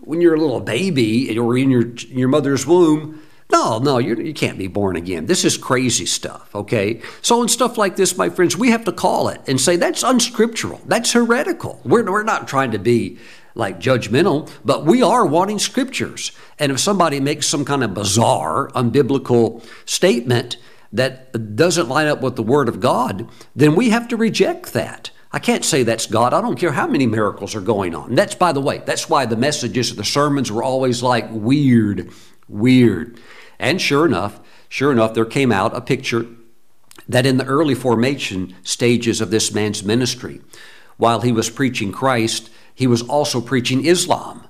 [0.00, 4.34] when you're a little baby or in your your mother's womb, no, no, you, you
[4.34, 5.24] can't be born again.
[5.26, 7.00] This is crazy stuff, okay?
[7.22, 10.02] So, in stuff like this, my friends, we have to call it and say that's
[10.02, 10.82] unscriptural.
[10.84, 11.80] That's heretical.
[11.84, 13.18] We're, we're not trying to be
[13.54, 16.32] like judgmental, but we are wanting scriptures.
[16.58, 20.58] And if somebody makes some kind of bizarre, unbiblical statement
[20.92, 25.10] that doesn't line up with the Word of God, then we have to reject that.
[25.30, 26.32] I can't say that's God.
[26.32, 28.14] I don't care how many miracles are going on.
[28.14, 32.10] That's, by the way, that's why the messages of the sermons were always like weird,
[32.48, 33.20] weird.
[33.58, 36.26] And sure enough, sure enough, there came out a picture
[37.06, 40.40] that in the early formation stages of this man's ministry,
[40.96, 44.47] while he was preaching Christ, he was also preaching Islam.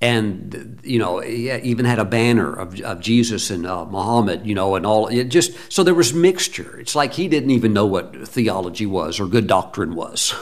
[0.00, 4.76] And, you know, even had a banner of, of Jesus and uh, Muhammad, you know,
[4.76, 5.08] and all.
[5.08, 6.78] It just so there was mixture.
[6.78, 10.34] It's like he didn't even know what theology was or good doctrine was.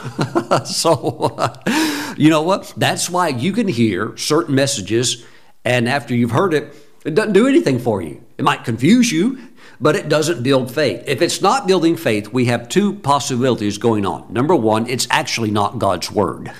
[0.65, 2.71] so, uh, you know what?
[2.77, 5.25] That's why you can hear certain messages,
[5.65, 8.23] and after you've heard it, it doesn't do anything for you.
[8.37, 9.39] It might confuse you,
[9.79, 11.03] but it doesn't build faith.
[11.07, 14.31] If it's not building faith, we have two possibilities going on.
[14.31, 16.51] Number one, it's actually not God's Word.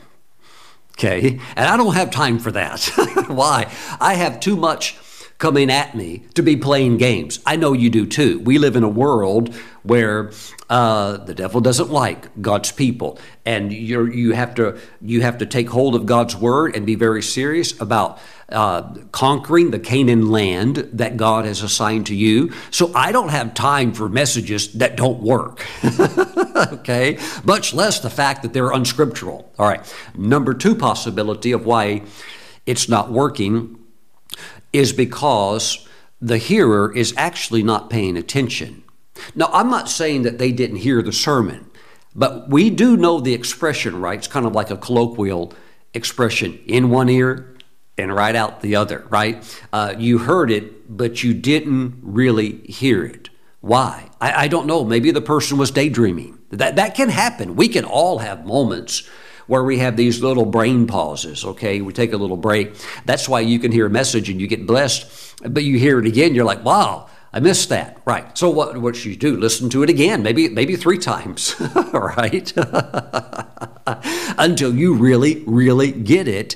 [0.98, 1.40] Okay?
[1.56, 2.84] And I don't have time for that.
[3.28, 3.72] Why?
[4.02, 4.98] I have too much
[5.38, 7.40] coming at me to be playing games.
[7.46, 8.40] I know you do too.
[8.40, 10.32] We live in a world where
[10.70, 15.46] uh, the devil doesn't like God's people, and you you have to you have to
[15.46, 20.78] take hold of God's word and be very serious about uh, conquering the Canaan land
[20.94, 22.54] that God has assigned to you.
[22.72, 25.66] So I don't have time for messages that don't work.
[26.56, 29.52] okay, much less the fact that they're unscriptural.
[29.60, 29.96] All right.
[30.16, 32.04] Number two possibility of why
[32.66, 33.80] it's not working
[34.72, 35.86] is because
[36.22, 38.84] the hearer is actually not paying attention.
[39.36, 41.70] Now, I'm not saying that they didn't hear the sermon,
[42.16, 44.18] but we do know the expression, right?
[44.18, 45.54] It's kind of like a colloquial
[45.94, 47.57] expression in one ear
[47.98, 49.44] and right out the other, right?
[49.74, 53.30] Uh, you heard it, but you didn't really hear it.
[53.62, 54.10] Why?
[54.22, 54.84] I, I don't know.
[54.84, 56.38] Maybe the person was daydreaming.
[56.52, 57.56] That, that can happen.
[57.56, 59.08] We can all have moments
[59.48, 61.82] where we have these little brain pauses, okay?
[61.82, 62.76] We take a little break.
[63.06, 66.06] That's why you can hear a message and you get blessed, but you hear it
[66.06, 68.02] again, you're like, wow, I missed that.
[68.06, 68.38] Right.
[68.38, 69.38] So what what should you do?
[69.38, 71.56] Listen to it again, maybe maybe three times,
[71.94, 72.54] right?
[74.38, 76.56] Until you really, really get it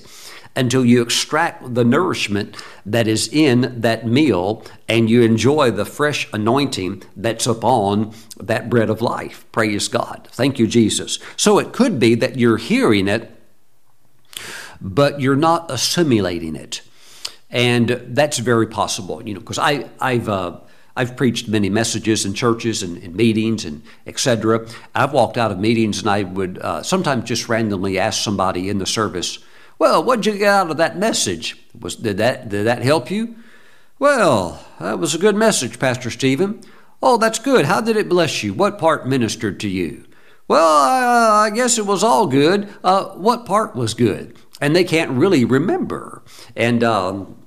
[0.56, 6.28] until you extract the nourishment that is in that meal and you enjoy the fresh
[6.34, 9.46] anointing that's upon that bread of life.
[9.52, 10.28] Praise God.
[10.32, 11.20] Thank you, Jesus.
[11.38, 13.32] So it could be that you're hearing it,
[14.82, 16.82] but you're not assimilating it.
[17.50, 20.60] And that's very possible, you know, because I've, uh,
[20.96, 24.68] I've preached many messages in churches and, in meetings and etc.
[24.94, 28.78] I've walked out of meetings and I would uh, sometimes just randomly ask somebody in
[28.78, 29.40] the service,
[29.82, 31.58] well, what'd you get out of that message?
[31.80, 33.36] Was, did, that, did that help you?
[33.98, 36.62] Well, that was a good message, Pastor Stephen.
[37.02, 37.66] Oh, that's good.
[37.66, 38.54] How did it bless you?
[38.54, 40.06] What part ministered to you?
[40.48, 42.70] Well, I guess it was all good.
[42.84, 44.38] Uh, what part was good?
[44.62, 46.22] And they can't really remember.
[46.56, 47.44] And um,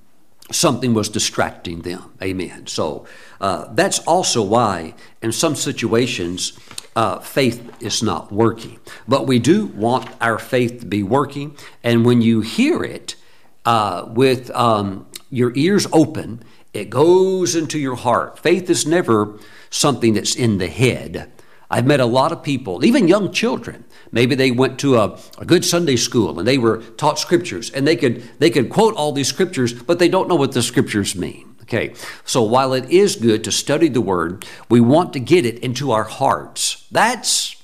[0.50, 2.14] something was distracting them.
[2.20, 2.66] Amen.
[2.66, 3.06] So
[3.40, 6.58] uh, that's also why, in some situations,
[6.96, 8.78] uh, faith is not working.
[9.09, 11.57] But we do want our faith to be working.
[11.83, 13.16] And when you hear it
[13.64, 18.38] uh, with, um, your ears open, it goes into your heart.
[18.38, 21.33] Faith is never something that's in the head.
[21.70, 23.85] I've met a lot of people, even young children.
[24.12, 27.87] Maybe they went to a, a, good Sunday school and they were taught scriptures and
[27.87, 31.16] they could they could quote all these scriptures, but they don't know what the scriptures
[31.16, 31.53] mean.
[31.64, 31.94] Okay.
[32.24, 35.92] So while it is good to study the word, we want to get it into
[35.92, 36.87] our hearts.
[36.90, 37.57] That's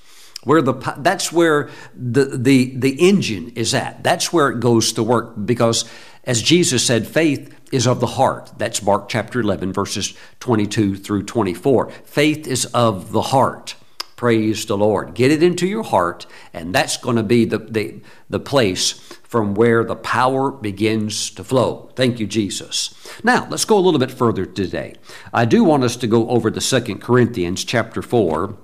[0.44, 4.02] where the that's where the the the engine is at.
[4.02, 5.84] That's where it goes to work because
[6.24, 8.52] as Jesus said, faith is of the heart.
[8.58, 11.90] That's Mark chapter 11 verses 22 through 24.
[11.90, 13.74] Faith is of the heart.
[14.16, 15.14] Praise the Lord.
[15.14, 19.54] Get it into your heart, and that's going to be the, the, the place from
[19.54, 21.88] where the power begins to flow.
[21.94, 22.92] Thank you, Jesus.
[23.22, 24.96] Now, let's go a little bit further today.
[25.32, 28.56] I do want us to go over the Second Corinthians chapter 4.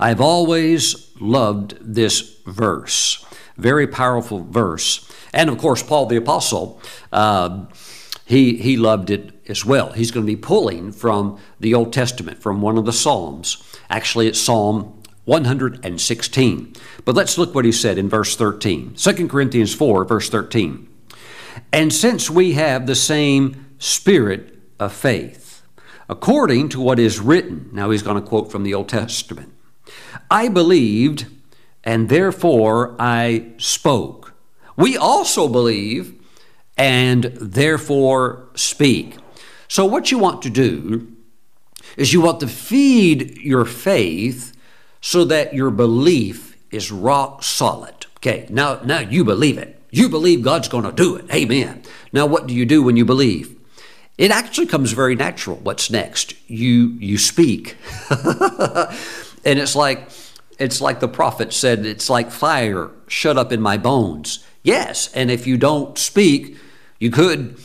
[0.00, 3.26] I've always loved this verse.
[3.58, 5.12] Very powerful verse.
[5.34, 6.80] And of course, Paul the Apostle,
[7.12, 7.66] uh,
[8.24, 9.92] he, he loved it as well.
[9.92, 13.62] He's going to be pulling from the Old Testament, from one of the Psalms.
[13.90, 16.72] Actually, it's Psalm 116.
[17.04, 18.94] But let's look what he said in verse 13.
[18.94, 20.88] 2 Corinthians 4, verse 13.
[21.72, 25.62] And since we have the same spirit of faith,
[26.08, 29.52] according to what is written, now he's going to quote from the Old Testament
[30.30, 31.26] I believed,
[31.84, 34.34] and therefore I spoke.
[34.76, 36.14] We also believe,
[36.76, 39.16] and therefore speak.
[39.68, 41.12] So, what you want to do
[41.96, 44.52] is you want to feed your faith
[45.00, 48.06] so that your belief is rock solid.
[48.18, 49.80] Okay, now, now you believe it.
[49.90, 51.32] You believe God's going to do it.
[51.32, 51.82] Amen.
[52.12, 53.56] Now, what do you do when you believe?
[54.18, 55.56] It actually comes very natural.
[55.56, 56.34] What's next?
[56.48, 57.76] You you speak,
[58.10, 60.08] and it's like
[60.58, 61.84] it's like the prophet said.
[61.84, 64.44] It's like fire shut up in my bones.
[64.62, 66.56] Yes, and if you don't speak,
[66.98, 67.58] you could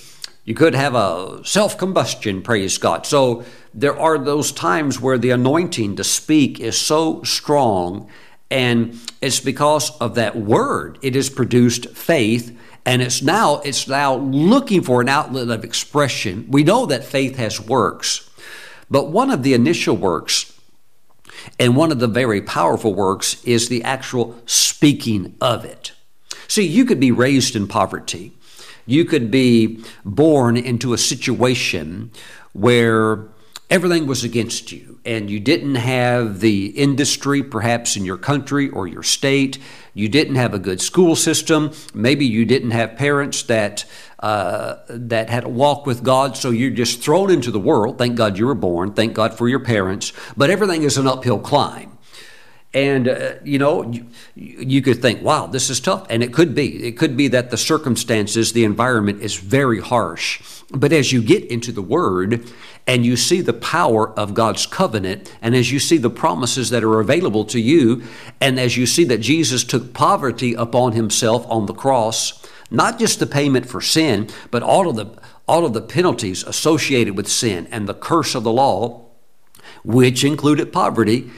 [0.44, 3.06] you could have a self combustion, praise God.
[3.06, 8.10] So there are those times where the anointing to speak is so strong,
[8.52, 11.00] and it's because of that word.
[11.02, 16.46] It has produced faith, and it's now it's now looking for an outlet of expression.
[16.50, 18.30] We know that faith has works,
[18.90, 20.54] but one of the initial works
[21.60, 25.94] and one of the very powerful works is the actual speaking of it.
[26.48, 28.34] See, you could be raised in poverty.
[28.86, 32.12] You could be born into a situation
[32.52, 33.28] where
[33.70, 38.88] everything was against you and you didn't have the industry perhaps in your country or
[38.88, 39.58] your state
[39.94, 43.86] you didn't have a good school system maybe you didn't have parents that
[44.20, 47.98] uh, that had a walk with god so you're just thrown into the world.
[47.98, 48.94] Thank god you were born.
[48.94, 50.14] Thank god for your parents.
[50.36, 51.98] But everything is an uphill climb
[52.74, 54.06] and, uh, you know, you,
[54.36, 56.08] you, could think, wow, this is tough.
[56.10, 56.86] And it could be.
[56.86, 60.42] It could be that the circumstances, the environment is very harsh.
[60.72, 62.46] But as you get into the Word
[62.88, 66.84] and you see the power of God's covenant, and as you see the promises that
[66.84, 68.04] are available to you,
[68.40, 73.20] and as you see that Jesus took poverty upon himself on the cross, not just
[73.20, 77.68] the payment for sin, but all of the, all of the penalties associated with sin
[77.70, 79.06] and the curse of the law,
[79.84, 81.30] which included poverty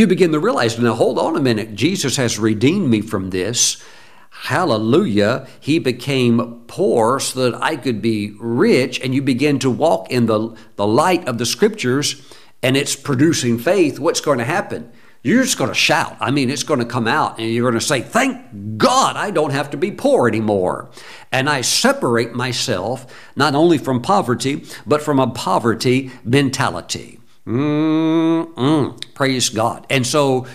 [0.00, 3.82] you begin to realize, now hold on a minute, Jesus has redeemed me from this.
[4.30, 5.46] Hallelujah.
[5.60, 8.98] He became poor so that I could be rich.
[9.00, 12.26] And you begin to walk in the, the light of the scriptures
[12.62, 13.98] and it's producing faith.
[13.98, 14.90] What's going to happen?
[15.22, 16.16] You're just going to shout.
[16.18, 19.30] I mean, it's going to come out and you're going to say, Thank God I
[19.30, 20.90] don't have to be poor anymore.
[21.30, 27.19] And I separate myself not only from poverty, but from a poverty mentality.
[27.46, 29.14] Mm-mm.
[29.14, 29.86] Praise God.
[29.90, 30.46] And so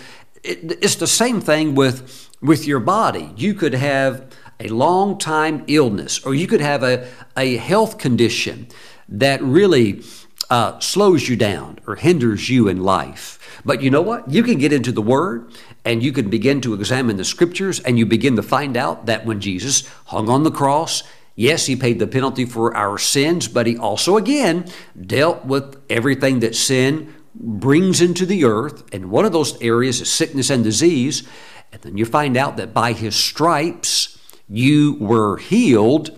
[0.44, 3.32] it, it's the same thing with, with your body.
[3.36, 8.68] You could have a long time illness, or you could have a, a health condition
[9.10, 10.02] that really
[10.50, 13.60] uh, slows you down or hinders you in life.
[13.66, 14.30] But you know what?
[14.32, 15.52] You can get into the Word
[15.84, 19.26] and you can begin to examine the Scriptures and you begin to find out that
[19.26, 21.04] when Jesus hung on the cross,
[21.36, 24.66] Yes, he paid the penalty for our sins, but he also, again,
[25.00, 28.84] dealt with everything that sin brings into the earth.
[28.94, 31.28] And one of those areas is sickness and disease.
[31.74, 36.18] And then you find out that by his stripes, you were healed.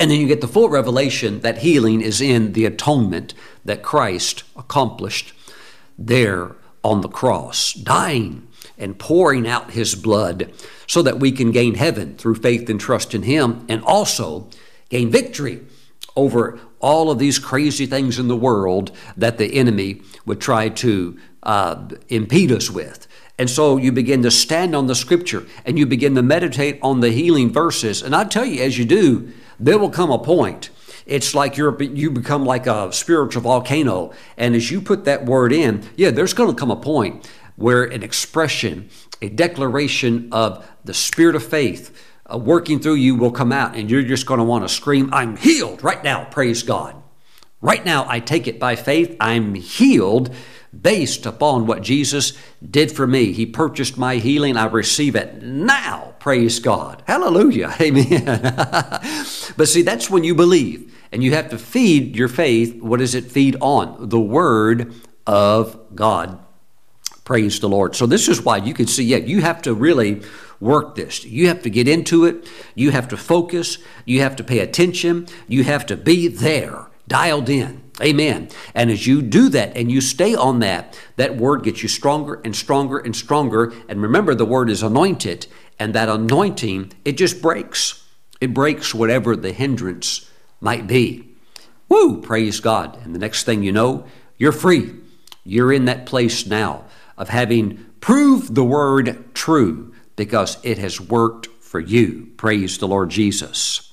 [0.00, 3.34] And then you get the full revelation that healing is in the atonement
[3.64, 5.32] that Christ accomplished
[5.96, 8.47] there on the cross, dying
[8.78, 10.52] and pouring out his blood
[10.86, 14.48] so that we can gain heaven through faith and trust in him and also
[14.88, 15.60] gain victory
[16.16, 21.18] over all of these crazy things in the world that the enemy would try to
[21.42, 23.06] uh, impede us with.
[23.38, 27.00] And so you begin to stand on the scripture and you begin to meditate on
[27.00, 28.02] the healing verses.
[28.02, 30.70] And I tell you, as you do, there will come a point
[31.08, 34.12] it's like you're you become like a spiritual volcano.
[34.36, 37.84] And as you put that word in, yeah, there's going to come a point where
[37.84, 38.88] an expression,
[39.20, 41.94] a declaration of the spirit of faith
[42.32, 45.12] uh, working through you will come out, and you're just going to want to scream,
[45.12, 46.94] "I'm healed right now!" Praise God.
[47.60, 49.16] Right now, I take it by faith.
[49.18, 50.32] I'm healed
[50.80, 52.38] based upon what Jesus
[52.70, 53.32] did for me.
[53.32, 54.56] He purchased my healing.
[54.56, 56.14] I receive it now.
[56.20, 57.02] Praise God.
[57.06, 57.74] Hallelujah.
[57.80, 58.24] Amen.
[59.56, 60.94] but see, that's when you believe.
[61.10, 62.80] And you have to feed your faith.
[62.80, 64.08] What does it feed on?
[64.08, 64.94] The Word
[65.26, 66.38] of God.
[67.28, 67.94] Praise the Lord.
[67.94, 70.22] So, this is why you can see, yeah, you have to really
[70.60, 71.26] work this.
[71.26, 72.48] You have to get into it.
[72.74, 73.76] You have to focus.
[74.06, 75.26] You have to pay attention.
[75.46, 77.82] You have to be there dialed in.
[78.00, 78.48] Amen.
[78.74, 82.40] And as you do that and you stay on that, that word gets you stronger
[82.46, 83.74] and stronger and stronger.
[83.90, 85.48] And remember, the word is anointed,
[85.78, 88.08] and that anointing, it just breaks.
[88.40, 90.30] It breaks whatever the hindrance
[90.62, 91.28] might be.
[91.90, 92.22] Woo!
[92.22, 92.98] Praise God.
[93.04, 94.06] And the next thing you know,
[94.38, 94.94] you're free.
[95.44, 96.84] You're in that place now
[97.18, 102.32] of having proved the word true because it has worked for you.
[102.38, 103.92] Praise the Lord Jesus.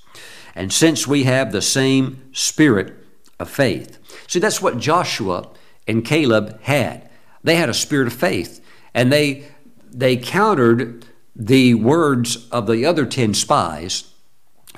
[0.56, 3.06] And since we have the same spirit,
[3.40, 4.00] of faith.
[4.28, 5.50] See, that's what Joshua
[5.88, 7.10] and Caleb had.
[7.44, 8.64] They had a spirit of faith,
[8.94, 9.46] and they
[9.92, 11.06] they countered
[11.36, 14.12] the words of the other 10 spies.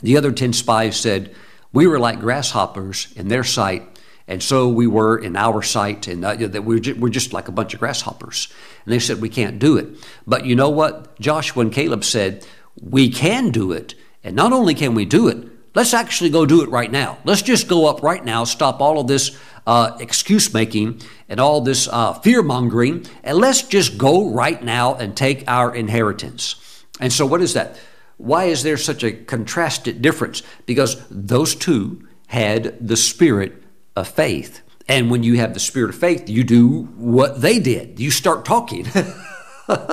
[0.02, 1.34] The other 10 spies said,
[1.72, 3.97] We were like grasshoppers in their sight,
[4.28, 7.52] and so we were in our sight, and uh, that we're, we're just like a
[7.54, 8.48] bunch of grasshoppers.
[8.86, 9.88] And they said, We can't do it.
[10.26, 11.20] But you know what?
[11.20, 12.46] Joshua and Caleb said,
[12.82, 13.96] We can do it.
[14.24, 15.48] And not only can we do it,
[15.78, 17.20] Let's actually go do it right now.
[17.24, 21.62] Let's just go up right now, stop all of this uh, excuse making and all
[21.62, 26.84] this uh, fear mongering, and let's just go right now and take our inheritance.
[27.00, 27.78] And so, what is that?
[28.18, 30.42] Why is there such a contrasted difference?
[30.66, 33.62] Because those two had the spirit
[33.98, 34.62] of faith.
[34.88, 38.00] And when you have the spirit of faith, you do what they did.
[38.00, 38.88] You start talking.
[39.68, 39.84] and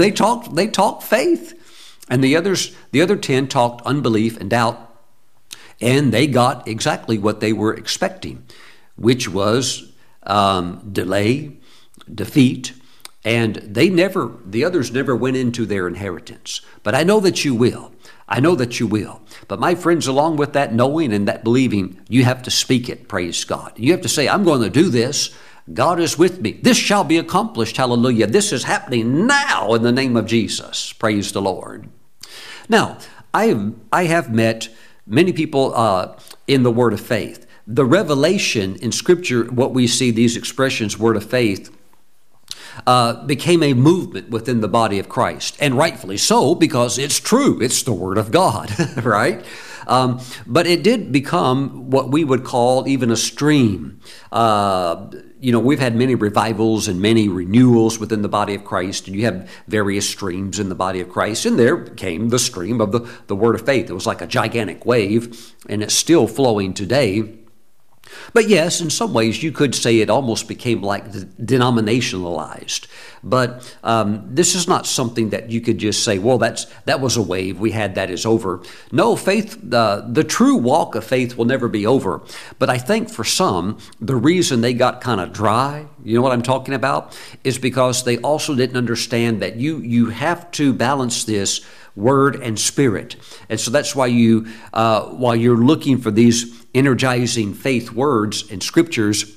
[0.00, 1.60] they talked they talked faith.
[2.08, 4.78] And the others, the other 10 talked unbelief and doubt,
[5.80, 8.44] and they got exactly what they were expecting,
[8.96, 9.92] which was
[10.22, 11.56] um, delay,
[12.14, 12.74] defeat,
[13.24, 16.60] and they never, the others never went into their inheritance.
[16.82, 17.93] But I know that you will.
[18.28, 19.20] I know that you will.
[19.48, 23.08] But my friends, along with that knowing and that believing, you have to speak it,
[23.08, 23.72] praise God.
[23.76, 25.34] You have to say, I'm going to do this.
[25.72, 26.52] God is with me.
[26.52, 27.76] This shall be accomplished.
[27.76, 28.26] Hallelujah.
[28.26, 30.92] This is happening now in the name of Jesus.
[30.92, 31.88] Praise the Lord.
[32.68, 32.98] Now,
[33.32, 34.68] I have, I have met
[35.06, 36.16] many people uh,
[36.46, 37.46] in the Word of Faith.
[37.66, 41.74] The revelation in Scripture, what we see, these expressions, Word of Faith,
[42.86, 47.60] uh, became a movement within the body of Christ, and rightfully so because it's true.
[47.60, 48.70] It's the Word of God,
[49.04, 49.44] right?
[49.86, 54.00] Um, but it did become what we would call even a stream.
[54.32, 55.10] Uh,
[55.40, 59.16] you know, we've had many revivals and many renewals within the body of Christ, and
[59.16, 62.92] you have various streams in the body of Christ, and there came the stream of
[62.92, 63.90] the, the Word of faith.
[63.90, 67.43] It was like a gigantic wave, and it's still flowing today.
[68.32, 72.86] But yes, in some ways, you could say it almost became like denominationalized.
[73.22, 77.16] But um, this is not something that you could just say, "Well, that's that was
[77.16, 77.58] a wave.
[77.58, 78.60] We had that is over."
[78.92, 82.20] No, faith, uh, the true walk of faith will never be over.
[82.58, 86.32] But I think for some, the reason they got kind of dry, you know what
[86.32, 91.24] I'm talking about, is because they also didn't understand that you you have to balance
[91.24, 91.62] this
[91.96, 93.16] word and spirit.
[93.48, 98.62] And so that's why you, uh, while you're looking for these energizing faith words and
[98.62, 99.36] scriptures,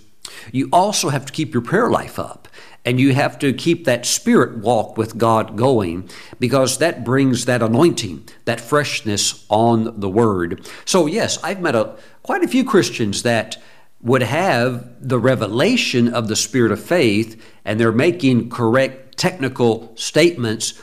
[0.52, 2.48] you also have to keep your prayer life up.
[2.86, 7.62] And you have to keep that spirit walk with God going because that brings that
[7.62, 10.66] anointing, that freshness on the word.
[10.86, 13.58] So, yes, I've met a, quite a few Christians that
[14.02, 20.80] would have the revelation of the spirit of faith and they're making correct technical statements,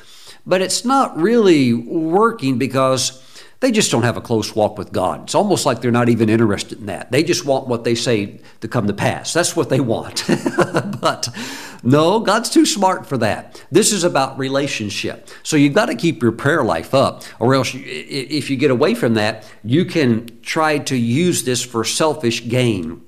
[0.47, 3.21] but it's not really working because
[3.61, 5.23] they just don't have a close walk with God.
[5.23, 7.11] It's almost like they're not even interested in that.
[7.11, 9.33] They just want what they say to come to pass.
[9.33, 10.25] That's what they want.
[11.01, 11.29] but
[11.83, 13.63] no, God's too smart for that.
[13.71, 15.29] This is about relationship.
[15.43, 18.95] So you've got to keep your prayer life up, or else, if you get away
[18.95, 23.03] from that, you can try to use this for selfish gain.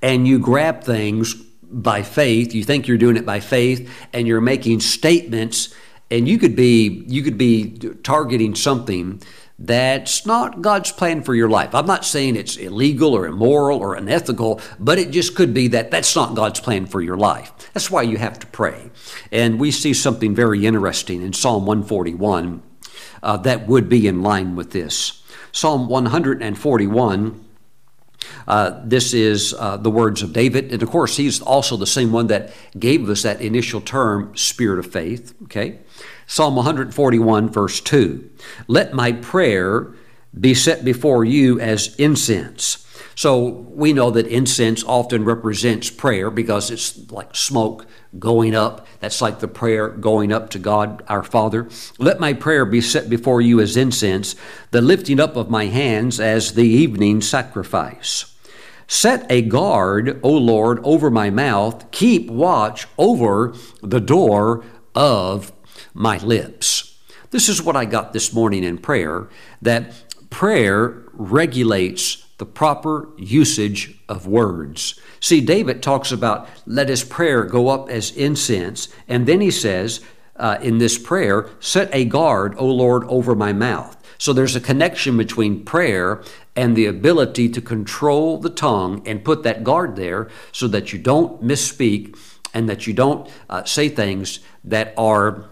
[0.00, 2.54] And you grab things by faith.
[2.54, 5.74] You think you're doing it by faith, and you're making statements.
[6.10, 9.22] And you could be you could be targeting something
[9.58, 11.74] that's not God's plan for your life.
[11.74, 15.90] I'm not saying it's illegal or immoral or unethical, but it just could be that
[15.90, 17.52] that's not God's plan for your life.
[17.74, 18.90] That's why you have to pray.
[19.32, 22.62] And we see something very interesting in Psalm 141
[23.22, 25.24] uh, that would be in line with this.
[25.50, 27.44] Psalm 141.
[28.46, 30.72] Uh, this is uh, the words of David.
[30.72, 34.78] And of course, he's also the same one that gave us that initial term, spirit
[34.78, 35.34] of faith.
[35.44, 35.80] Okay?
[36.30, 38.30] Psalm 141, verse 2.
[38.66, 39.94] Let my prayer
[40.38, 42.86] be set before you as incense.
[43.14, 47.86] So we know that incense often represents prayer because it's like smoke
[48.18, 48.86] going up.
[49.00, 51.66] That's like the prayer going up to God our Father.
[51.98, 54.36] Let my prayer be set before you as incense,
[54.70, 58.36] the lifting up of my hands as the evening sacrifice.
[58.86, 61.90] Set a guard, O Lord, over my mouth.
[61.90, 64.62] Keep watch over the door
[64.94, 65.52] of
[65.98, 66.96] my lips.
[67.30, 69.28] This is what I got this morning in prayer
[69.60, 69.92] that
[70.30, 74.98] prayer regulates the proper usage of words.
[75.18, 80.00] See, David talks about let his prayer go up as incense, and then he says
[80.36, 83.96] uh, in this prayer, set a guard, O Lord, over my mouth.
[84.18, 86.22] So there's a connection between prayer
[86.54, 90.98] and the ability to control the tongue and put that guard there so that you
[91.00, 92.16] don't misspeak
[92.54, 95.48] and that you don't uh, say things that are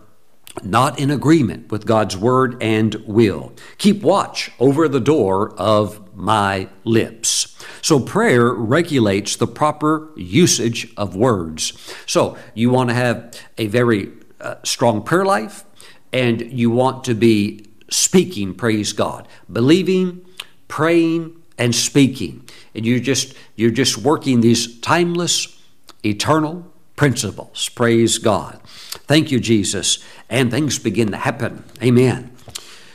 [0.64, 3.52] not in agreement with God's word and will.
[3.78, 7.56] Keep watch over the door of my lips.
[7.82, 11.94] So, prayer regulates the proper usage of words.
[12.06, 15.64] So, you want to have a very uh, strong prayer life,
[16.12, 20.24] and you want to be speaking, praise God, believing,
[20.68, 22.48] praying, and speaking.
[22.74, 25.60] And you're just you're just working these timeless,
[26.04, 27.68] eternal principles.
[27.70, 28.60] Praise God.
[29.06, 30.02] Thank you, Jesus.
[30.28, 31.64] And things begin to happen.
[31.82, 32.32] Amen.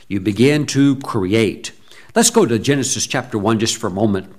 [0.07, 1.71] You begin to create.
[2.13, 4.33] Let's go to Genesis chapter 1 just for a moment.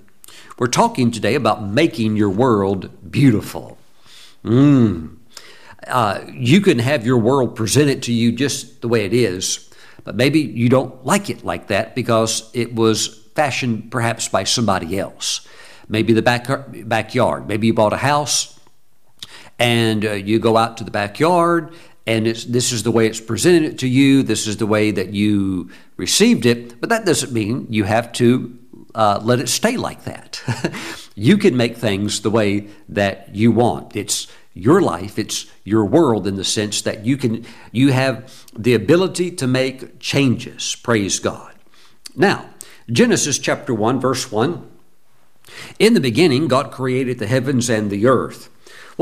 [0.58, 3.78] We're talking today about making your world beautiful.
[4.44, 5.16] Mm.
[5.86, 9.70] Uh, you can have your world presented to you just the way it is,
[10.04, 14.98] but maybe you don't like it like that because it was fashioned perhaps by somebody
[14.98, 15.46] else.
[15.88, 16.46] Maybe the back,
[16.86, 17.48] backyard.
[17.48, 18.60] Maybe you bought a house
[19.58, 21.74] and uh, you go out to the backyard
[22.06, 25.70] and this is the way it's presented to you this is the way that you
[25.96, 28.58] received it but that doesn't mean you have to
[28.94, 30.42] uh, let it stay like that.
[31.14, 33.94] You can make things the way that you want.
[33.94, 38.74] It's your life it's your world in the sense that you can you have the
[38.74, 41.54] ability to make changes praise god.
[42.16, 42.50] Now
[42.90, 44.68] genesis chapter 1 verse 1
[45.78, 48.50] in the beginning god created the heavens and the earth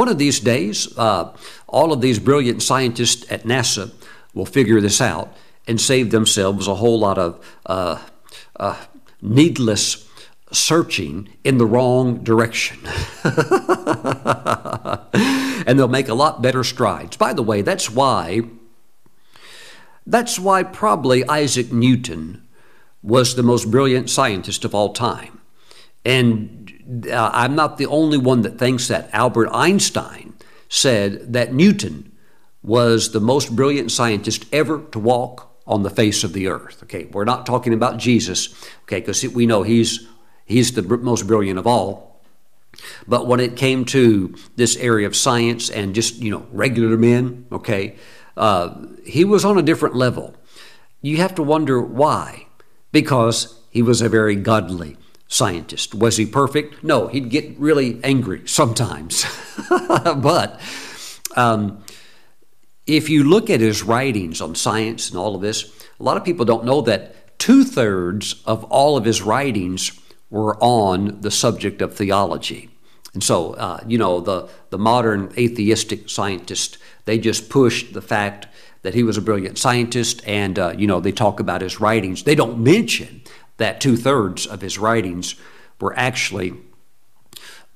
[0.01, 1.31] one of these days, uh,
[1.69, 3.93] all of these brilliant scientists at NASA
[4.33, 5.37] will figure this out
[5.69, 8.03] and save themselves a whole lot of uh,
[8.59, 8.83] uh,
[9.21, 10.09] needless
[10.53, 12.79] searching in the wrong direction.
[15.67, 17.19] and they'll make a lot better strides.
[17.19, 18.41] By the way, that's why
[20.07, 22.49] that's why probably Isaac Newton
[23.03, 25.43] was the most brilliant scientist of all time.
[26.07, 26.60] And
[26.91, 29.11] uh, I'm not the only one that thinks that.
[29.13, 30.35] Albert Einstein
[30.69, 32.13] said that Newton
[32.63, 36.83] was the most brilliant scientist ever to walk on the face of the earth.
[36.83, 38.49] Okay, we're not talking about Jesus,
[38.83, 40.07] okay, because we know he's
[40.45, 42.21] he's the most brilliant of all.
[43.07, 47.47] But when it came to this area of science and just you know regular men,
[47.53, 47.97] okay,
[48.37, 48.75] uh,
[49.05, 50.35] he was on a different level.
[51.03, 52.47] You have to wonder why,
[52.93, 54.97] because he was a very godly
[55.31, 55.95] scientist.
[55.95, 56.85] Was he perfect?
[56.85, 59.25] No, he'd get really angry sometimes.
[59.71, 60.61] but
[61.37, 61.83] um,
[62.87, 66.25] if you look at his writings on science and all of this, a lot of
[66.25, 69.99] people don't know that two thirds of all of his writings
[70.31, 72.69] were on the subject of theology.
[73.15, 78.49] And so, uh, you know, the, the modern atheistic scientist, they just push the fact
[78.83, 82.25] that he was a brilliant scientist and, uh, you know, they talk about his writings.
[82.25, 83.20] They don't mention
[83.61, 85.35] that two thirds of his writings
[85.81, 86.55] were actually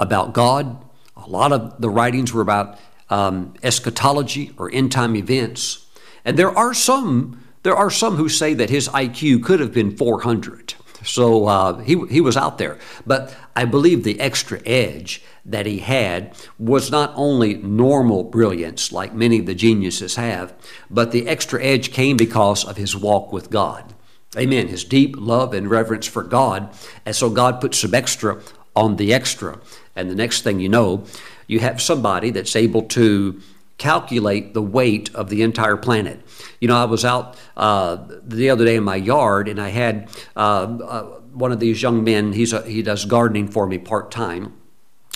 [0.01, 0.83] about God.
[1.17, 2.79] A lot of the writings were about
[3.11, 5.87] um, eschatology or end time events.
[6.25, 9.97] And there are some there are some who say that his IQ could have been
[9.97, 10.75] 400.
[11.03, 12.79] So uh, he, he was out there.
[13.07, 19.15] But I believe the extra edge that he had was not only normal brilliance, like
[19.15, 20.53] many of the geniuses have,
[20.91, 23.95] but the extra edge came because of his walk with God.
[24.37, 24.69] Amen.
[24.69, 26.71] His deep love and reverence for God.
[27.07, 28.41] And so God puts some extra
[28.75, 29.61] on the extra.
[29.95, 31.05] And the next thing you know,
[31.47, 33.41] you have somebody that's able to
[33.79, 36.21] calculate the weight of the entire planet.
[36.61, 40.09] You know, I was out uh, the other day in my yard and I had
[40.37, 44.11] uh, uh, one of these young men, he's a, he does gardening for me part
[44.11, 44.55] time,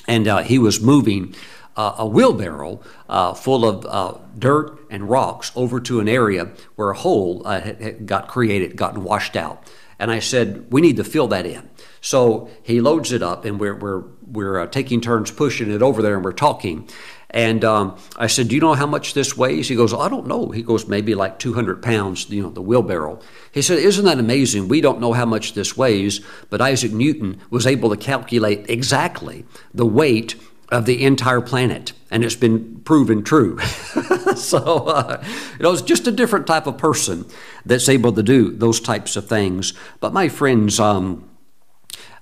[0.08, 1.34] and uh, he was moving
[1.78, 6.90] uh, a wheelbarrow uh, full of uh, dirt and rocks over to an area where
[6.90, 9.62] a hole uh, had, had got created, gotten washed out.
[10.00, 11.70] And I said, we need to fill that in.
[12.00, 16.02] So he loads it up, and we're, we're, we're uh, taking turns pushing it over
[16.02, 16.88] there, and we're talking.
[17.30, 19.68] And um, I said, Do you know how much this weighs?
[19.68, 20.48] He goes, I don't know.
[20.48, 23.20] He goes, Maybe like 200 pounds, you know, the wheelbarrow.
[23.52, 24.68] He said, Isn't that amazing?
[24.68, 29.44] We don't know how much this weighs, but Isaac Newton was able to calculate exactly
[29.74, 30.36] the weight
[30.70, 33.58] of the entire planet, and it's been proven true.
[34.36, 35.24] so, uh,
[35.56, 37.26] you know, it's just a different type of person
[37.64, 39.72] that's able to do those types of things.
[40.00, 41.28] But my friends, um,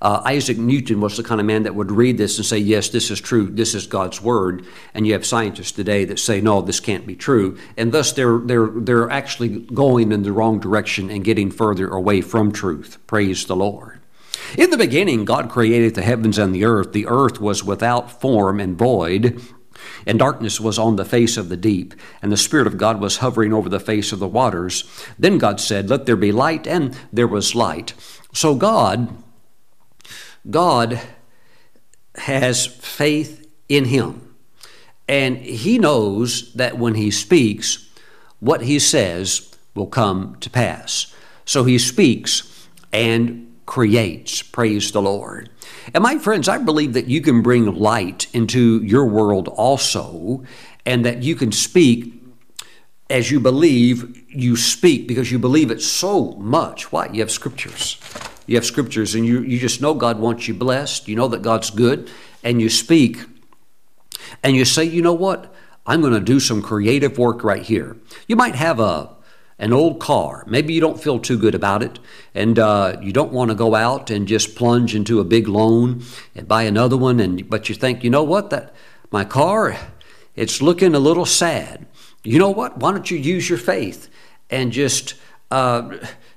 [0.00, 2.90] uh, Isaac Newton was the kind of man that would read this and say, Yes,
[2.90, 4.64] this is true, this is God's word.
[4.94, 7.58] And you have scientists today that say, No, this can't be true.
[7.76, 12.20] And thus they're, they're, they're actually going in the wrong direction and getting further away
[12.20, 12.98] from truth.
[13.06, 14.00] Praise the Lord.
[14.56, 16.92] In the beginning, God created the heavens and the earth.
[16.92, 19.40] The earth was without form and void,
[20.06, 23.18] and darkness was on the face of the deep, and the Spirit of God was
[23.18, 24.84] hovering over the face of the waters.
[25.18, 27.94] Then God said, Let there be light, and there was light.
[28.32, 29.22] So God
[30.50, 31.00] God
[32.16, 34.34] has faith in him.
[35.08, 37.90] And he knows that when he speaks,
[38.40, 41.14] what he says will come to pass.
[41.44, 44.42] So he speaks and creates.
[44.42, 45.50] Praise the Lord.
[45.92, 50.44] And my friends, I believe that you can bring light into your world also,
[50.84, 52.14] and that you can speak
[53.10, 56.90] as you believe you speak because you believe it so much.
[56.90, 57.06] Why?
[57.06, 57.98] You have scriptures
[58.46, 61.08] you have scriptures and you, you just know God wants you blessed.
[61.08, 62.10] You know that God's good.
[62.42, 63.18] And you speak
[64.42, 65.52] and you say, you know what?
[65.84, 67.96] I'm going to do some creative work right here.
[68.28, 69.15] You might have a
[69.58, 70.44] an old car.
[70.46, 71.98] Maybe you don't feel too good about it,
[72.34, 76.02] and uh, you don't want to go out and just plunge into a big loan
[76.34, 77.20] and buy another one.
[77.20, 78.50] And but you think, you know what?
[78.50, 78.74] That
[79.10, 79.76] my car,
[80.34, 81.86] it's looking a little sad.
[82.22, 82.78] You know what?
[82.78, 84.08] Why don't you use your faith
[84.50, 85.14] and just
[85.50, 85.96] uh,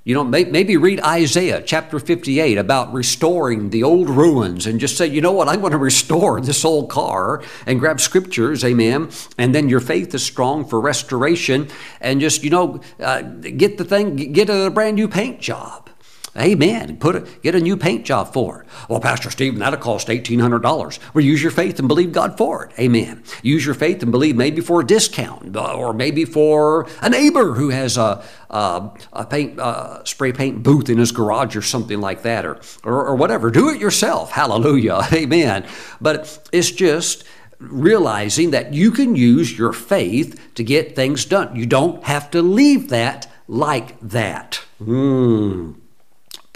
[0.09, 5.05] you know, maybe read Isaiah chapter 58 about restoring the old ruins and just say,
[5.05, 9.11] you know what, I'm going to restore this old car and grab scriptures, amen.
[9.37, 11.67] And then your faith is strong for restoration
[12.01, 15.88] and just, you know, uh, get the thing, get a brand new paint job.
[16.37, 16.97] Amen.
[16.97, 18.67] Put a, get a new paint job for it.
[18.87, 20.99] Well, Pastor Stephen, that'll cost $1,800.
[21.13, 22.71] Well, use your faith and believe God for it.
[22.79, 23.23] Amen.
[23.41, 27.69] Use your faith and believe maybe for a discount or maybe for a neighbor who
[27.69, 32.21] has a, a, a paint, uh, spray paint booth in his garage or something like
[32.21, 33.49] that or, or, or whatever.
[33.49, 34.31] Do it yourself.
[34.31, 35.01] Hallelujah.
[35.13, 35.67] Amen.
[35.99, 37.23] But it's just
[37.59, 41.55] realizing that you can use your faith to get things done.
[41.55, 44.55] You don't have to leave that like that.
[44.77, 45.73] Hmm.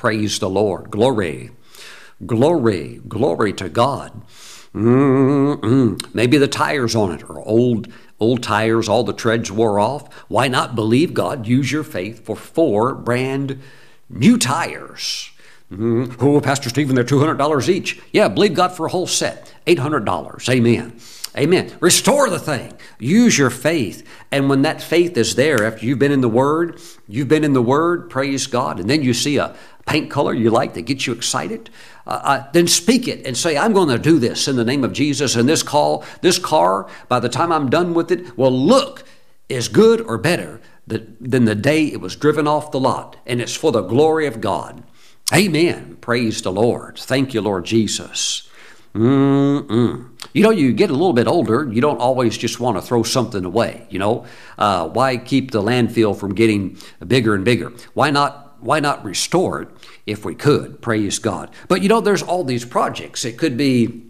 [0.04, 0.92] Praise the Lord.
[0.92, 1.52] Glory.
[2.26, 3.00] Glory.
[3.08, 4.12] Glory to God.
[4.76, 6.14] Mm-mm.
[6.14, 7.88] Maybe the tires on it are old,
[8.20, 10.14] old tires, all the treads wore off.
[10.28, 11.48] Why not believe God?
[11.48, 13.62] Use your faith for four brand
[14.10, 15.32] new tires.
[15.72, 16.16] Mm-hmm.
[16.20, 18.02] Oh, Pastor Stephen, they're $200 each.
[18.12, 19.54] Yeah, believe God for a whole set.
[19.68, 20.50] $800.
[20.50, 21.00] Amen.
[21.36, 21.76] Amen.
[21.80, 22.74] Restore the thing.
[23.00, 24.08] Use your faith.
[24.32, 27.54] And when that faith is there, after you've been in the Word, you've been in
[27.54, 29.56] the Word, praise God, and then you see a
[29.86, 31.70] paint color you like that gets you excited,
[32.06, 34.84] uh, uh, then speak it and say, I'm going to do this in the name
[34.84, 35.36] of Jesus.
[35.36, 39.04] And this call, this car, by the time I'm done with it, will look
[39.50, 43.18] as good or better than the day it was driven off the lot.
[43.26, 44.84] And it's for the glory of God.
[45.34, 45.98] Amen.
[46.02, 46.98] Praise the Lord.
[46.98, 48.50] Thank you, Lord Jesus.
[48.94, 50.10] Mm-mm.
[50.34, 53.04] You know, you get a little bit older, you don't always just want to throw
[53.04, 53.86] something away.
[53.90, 54.26] You know,
[54.58, 57.72] uh, why keep the landfill from getting bigger and bigger?
[57.94, 58.40] Why not?
[58.60, 59.68] Why not restore it
[60.06, 60.82] if we could?
[60.82, 61.52] Praise God.
[61.68, 63.26] But you know, there's all these projects.
[63.26, 64.06] It could be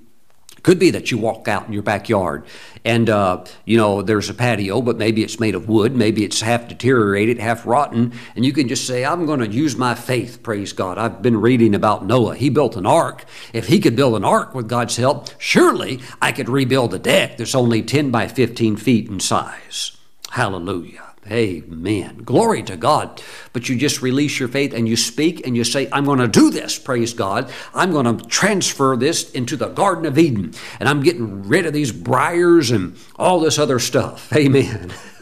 [0.63, 2.45] could be that you walk out in your backyard
[2.85, 5.95] and, uh, you know, there's a patio, but maybe it's made of wood.
[5.95, 8.13] Maybe it's half deteriorated, half rotten.
[8.35, 10.97] And you can just say, I'm going to use my faith, praise God.
[10.97, 12.35] I've been reading about Noah.
[12.35, 13.23] He built an ark.
[13.53, 17.37] If he could build an ark with God's help, surely I could rebuild a deck
[17.37, 19.95] that's only 10 by 15 feet in size.
[20.31, 21.12] Hallelujah.
[21.31, 22.17] Amen.
[22.23, 23.21] Glory to God.
[23.53, 26.27] But you just release your faith and you speak and you say, I'm going to
[26.27, 27.49] do this, praise God.
[27.73, 30.53] I'm going to transfer this into the Garden of Eden.
[30.79, 34.33] And I'm getting rid of these briars and all this other stuff.
[34.35, 34.91] Amen.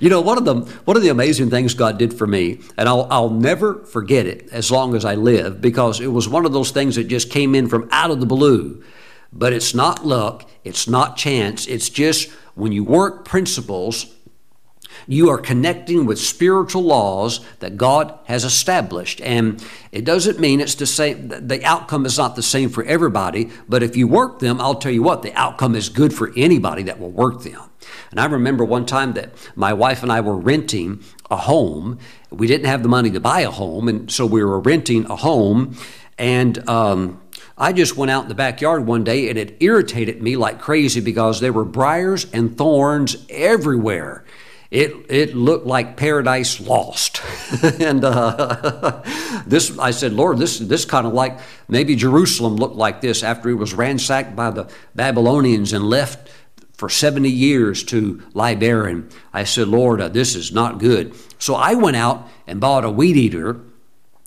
[0.00, 2.88] you know, one of the one of the amazing things God did for me, and
[2.88, 6.52] I'll I'll never forget it as long as I live, because it was one of
[6.52, 8.82] those things that just came in from out of the blue.
[9.32, 14.14] But it's not luck, it's not chance, it's just when you work principles
[15.06, 19.20] you are connecting with spiritual laws that God has established.
[19.20, 23.50] And it doesn't mean it's the same, the outcome is not the same for everybody,
[23.68, 26.82] but if you work them, I'll tell you what, the outcome is good for anybody
[26.84, 27.62] that will work them.
[28.10, 31.98] And I remember one time that my wife and I were renting a home.
[32.30, 35.16] We didn't have the money to buy a home, and so we were renting a
[35.16, 35.76] home.
[36.16, 37.20] And um,
[37.56, 41.00] I just went out in the backyard one day, and it irritated me like crazy
[41.00, 44.24] because there were briars and thorns everywhere.
[44.70, 47.22] It, it looked like paradise lost.
[47.80, 49.02] and uh,
[49.46, 51.38] this, I said, Lord, this, this kind of like
[51.68, 56.30] maybe Jerusalem looked like this after it was ransacked by the Babylonians and left
[56.74, 59.08] for 70 years to lie barren.
[59.32, 61.14] I said, Lord, uh, this is not good.
[61.38, 63.60] So I went out and bought a weed eater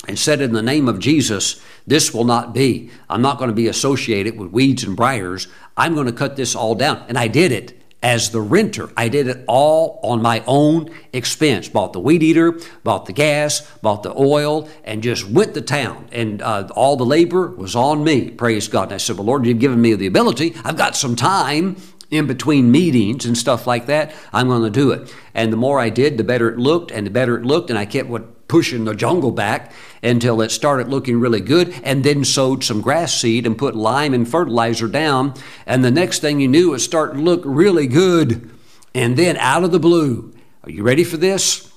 [0.08, 2.90] and said, In the name of Jesus, this will not be.
[3.10, 5.48] I'm not going to be associated with weeds and briars.
[5.78, 7.06] I'm going to cut this all down.
[7.08, 8.90] And I did it as the renter.
[8.98, 11.70] I did it all on my own expense.
[11.70, 16.08] Bought the weed eater, bought the gas, bought the oil, and just went to town.
[16.12, 18.32] And uh, all the labor was on me.
[18.32, 18.84] Praise God.
[18.84, 20.56] And I said, Well, Lord, you've given me the ability.
[20.64, 21.78] I've got some time
[22.12, 25.14] in between meetings and stuff like that, I'm going to do it.
[25.34, 27.80] And the more I did, the better it looked, and the better it looked, and
[27.80, 29.72] I kept what, pushing the jungle back
[30.04, 34.14] until it started looking really good, and then sowed some grass seed and put lime
[34.14, 35.34] and fertilizer down.
[35.66, 38.52] And the next thing you knew, it started to look really good.
[38.94, 40.34] And then out of the blue,
[40.66, 41.72] are you ready for this?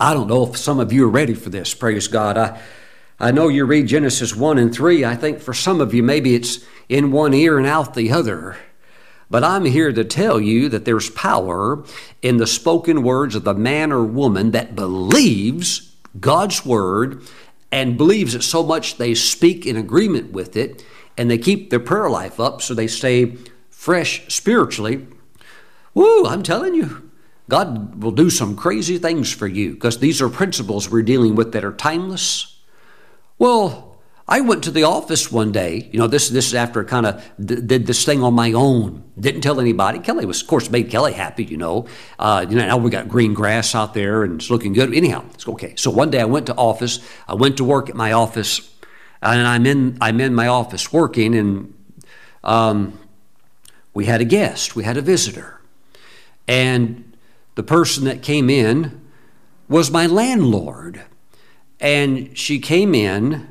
[0.00, 1.74] I don't know if some of you are ready for this.
[1.74, 2.36] Praise God.
[2.36, 2.60] I,
[3.20, 5.04] I know you read Genesis 1 and 3.
[5.04, 8.56] I think for some of you, maybe it's in one ear and out the other.
[9.30, 11.84] But I'm here to tell you that there's power
[12.22, 17.22] in the spoken words of the man or woman that believes God's word
[17.70, 20.82] and believes it so much they speak in agreement with it
[21.16, 23.36] and they keep their prayer life up so they stay
[23.68, 25.06] fresh spiritually.
[25.92, 27.10] Woo, I'm telling you,
[27.48, 31.52] God will do some crazy things for you because these are principles we're dealing with
[31.52, 32.58] that are timeless.
[33.38, 33.87] Well,
[34.30, 35.88] I went to the office one day.
[35.90, 39.02] You know, this this is after kind of did this thing on my own.
[39.18, 40.00] Didn't tell anybody.
[40.00, 41.44] Kelly was, of course, made Kelly happy.
[41.44, 41.86] You know,
[42.18, 44.92] uh, you know now we got green grass out there and it's looking good.
[44.92, 45.74] Anyhow, it's okay.
[45.76, 47.00] So one day I went to office.
[47.26, 48.70] I went to work at my office,
[49.22, 51.74] and I'm in I'm in my office working, and
[52.44, 52.98] um,
[53.94, 54.76] we had a guest.
[54.76, 55.58] We had a visitor,
[56.46, 57.16] and
[57.54, 59.00] the person that came in
[59.70, 61.02] was my landlord,
[61.80, 63.48] and she came in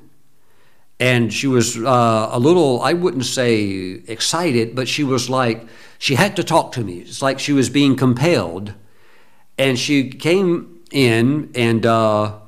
[1.00, 5.68] and she was uh, a little i wouldn't say excited but she was like
[5.98, 7.00] she had to talk to me.
[7.00, 8.74] It's like she was being compelled.
[9.58, 12.40] And she came in and uh,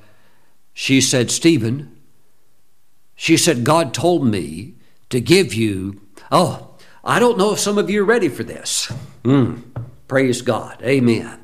[0.73, 1.93] she said stephen
[3.15, 4.75] she said god told me
[5.09, 5.99] to give you
[6.31, 8.89] oh i don't know if some of you are ready for this.
[9.23, 9.63] Mm,
[10.07, 10.81] praise god.
[10.83, 11.43] Amen.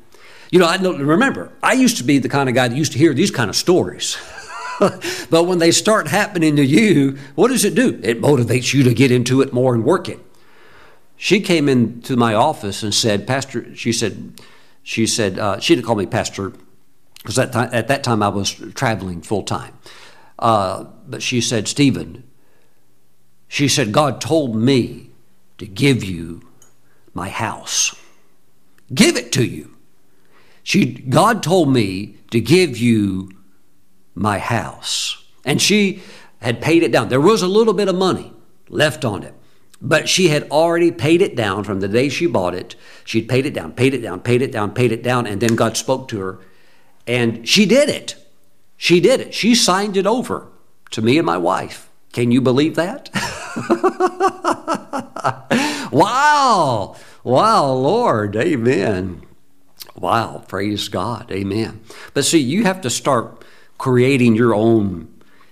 [0.50, 1.52] You know i remember.
[1.62, 3.56] I used to be the kind of guy that used to hear these kind of
[3.56, 4.16] stories
[5.30, 8.00] but when they start happening to you, what does it do?
[8.02, 10.20] It motivates you to get into it more and work it.
[11.16, 14.34] She came into my office and said, Pastor, she said,
[14.82, 16.52] she said, uh, she didn't call me pastor
[17.16, 19.76] because at, at that time I was traveling full time.
[20.38, 22.22] Uh, but she said, Stephen,
[23.48, 25.10] she said, God told me
[25.58, 26.42] to give you
[27.14, 27.96] my house.
[28.94, 29.76] Give it to you.
[30.62, 33.30] She, God told me to give you
[34.16, 35.22] my house.
[35.44, 36.02] And she
[36.40, 37.08] had paid it down.
[37.08, 38.32] There was a little bit of money
[38.68, 39.34] left on it,
[39.80, 42.74] but she had already paid it down from the day she bought it.
[43.04, 45.54] She'd paid it down, paid it down, paid it down, paid it down, and then
[45.54, 46.40] God spoke to her,
[47.06, 48.16] and she did it.
[48.76, 49.32] She did it.
[49.32, 50.48] She signed it over
[50.90, 51.90] to me and my wife.
[52.12, 53.10] Can you believe that?
[55.92, 56.96] wow.
[57.24, 58.36] Wow, Lord.
[58.36, 59.22] Amen.
[59.94, 60.44] Wow.
[60.48, 61.30] Praise God.
[61.30, 61.80] Amen.
[62.14, 63.44] But see, you have to start
[63.78, 65.08] creating your own,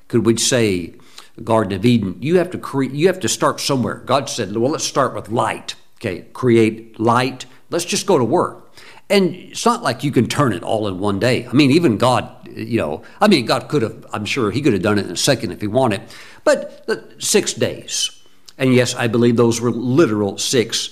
[0.08, 0.94] could we say,
[1.42, 2.16] Garden of Eden.
[2.20, 2.92] You have to create.
[2.92, 3.96] You have to start somewhere.
[4.06, 7.46] God said, "Well, let's start with light." Okay, create light.
[7.70, 8.72] Let's just go to work.
[9.10, 11.46] And it's not like you can turn it all in one day.
[11.46, 14.06] I mean, even God, you know, I mean, God could have.
[14.12, 16.02] I'm sure He could have done it in a second if He wanted.
[16.44, 18.10] But six days.
[18.56, 20.90] And yes, I believe those were literal six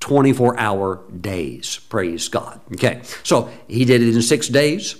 [0.00, 1.78] 24 hour days.
[1.90, 2.60] Praise God.
[2.72, 4.96] Okay, so He did it in six days.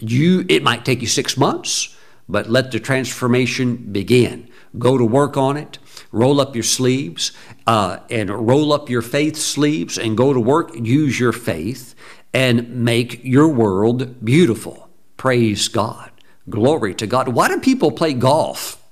[0.00, 1.96] You, it might take you six months,
[2.28, 4.48] but let the transformation begin.
[4.78, 5.78] Go to work on it.
[6.12, 7.32] Roll up your sleeves
[7.66, 10.70] uh, and roll up your faith sleeves and go to work.
[10.74, 11.94] Use your faith
[12.32, 14.88] and make your world beautiful.
[15.16, 16.10] Praise God.
[16.48, 17.28] Glory to God.
[17.28, 18.82] Why do people play golf?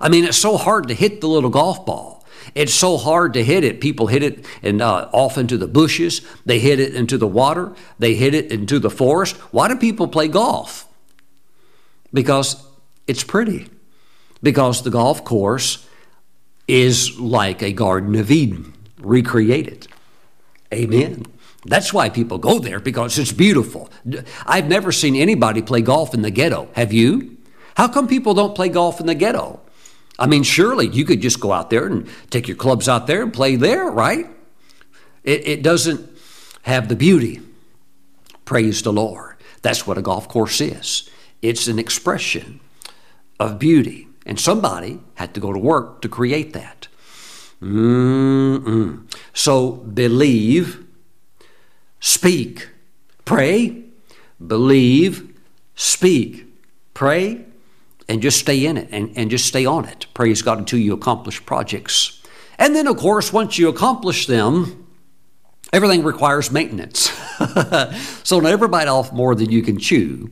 [0.00, 2.21] I mean, it's so hard to hit the little golf ball.
[2.54, 3.80] It's so hard to hit it.
[3.80, 6.22] People hit it and uh, off into the bushes.
[6.44, 7.74] They hit it into the water.
[7.98, 9.36] They hit it into the forest.
[9.52, 10.86] Why do people play golf?
[12.12, 12.64] Because
[13.06, 13.68] it's pretty.
[14.42, 15.86] Because the golf course
[16.68, 19.88] is like a Garden of Eden, recreated.
[20.72, 21.24] Amen.
[21.64, 23.88] That's why people go there because it's beautiful.
[24.46, 26.68] I've never seen anybody play golf in the ghetto.
[26.74, 27.36] Have you?
[27.76, 29.60] How come people don't play golf in the ghetto?
[30.18, 33.22] I mean, surely you could just go out there and take your clubs out there
[33.22, 34.26] and play there, right?
[35.24, 36.08] It, it doesn't
[36.62, 37.40] have the beauty.
[38.44, 39.36] Praise the Lord.
[39.62, 41.08] That's what a golf course is
[41.42, 42.60] it's an expression
[43.38, 44.08] of beauty.
[44.24, 46.86] And somebody had to go to work to create that.
[47.60, 49.12] Mm-mm.
[49.34, 50.86] So believe,
[51.98, 52.68] speak,
[53.24, 53.84] pray,
[54.44, 55.36] believe,
[55.74, 56.46] speak,
[56.94, 57.44] pray,
[58.08, 60.06] and just stay in it and, and just stay on it.
[60.14, 62.22] Praise God until you accomplish projects.
[62.58, 64.86] And then, of course, once you accomplish them,
[65.72, 67.10] everything requires maintenance.
[68.24, 70.30] so never bite off more than you can chew.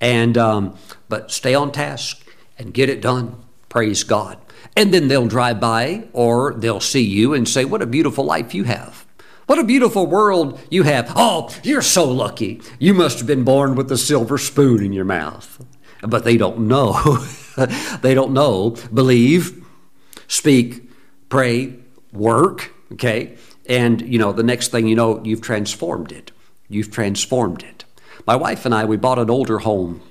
[0.00, 0.78] And um,
[1.08, 2.24] but stay on task
[2.58, 3.36] and get it done.
[3.68, 4.38] Praise God.
[4.76, 8.54] And then they'll drive by or they'll see you and say, What a beautiful life
[8.54, 9.06] you have.
[9.46, 11.10] What a beautiful world you have.
[11.16, 12.60] Oh, you're so lucky.
[12.78, 15.64] You must have been born with a silver spoon in your mouth.
[16.02, 16.92] But they don't know.
[18.02, 18.76] they don't know.
[18.92, 19.64] Believe,
[20.28, 20.90] speak,
[21.28, 21.74] pray,
[22.12, 23.36] work, okay?
[23.66, 26.32] And, you know, the next thing you know, you've transformed it.
[26.68, 27.84] You've transformed it.
[28.26, 30.02] My wife and I, we bought an older home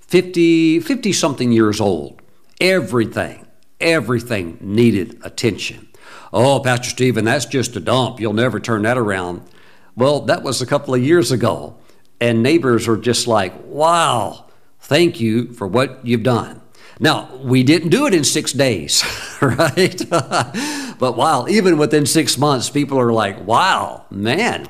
[0.00, 2.22] 50, 50 something years old.
[2.60, 3.46] Everything,
[3.80, 5.88] everything needed attention.
[6.32, 8.20] Oh, Pastor Stephen, that's just a dump.
[8.20, 9.42] You'll never turn that around.
[9.96, 11.76] Well, that was a couple of years ago.
[12.20, 14.46] And neighbors were just like, wow,
[14.88, 16.60] thank you for what you've done.
[16.98, 19.04] Now, we didn't do it in six days,
[19.42, 20.02] right?
[20.10, 24.68] but wow, even within six months, people are like, wow, man.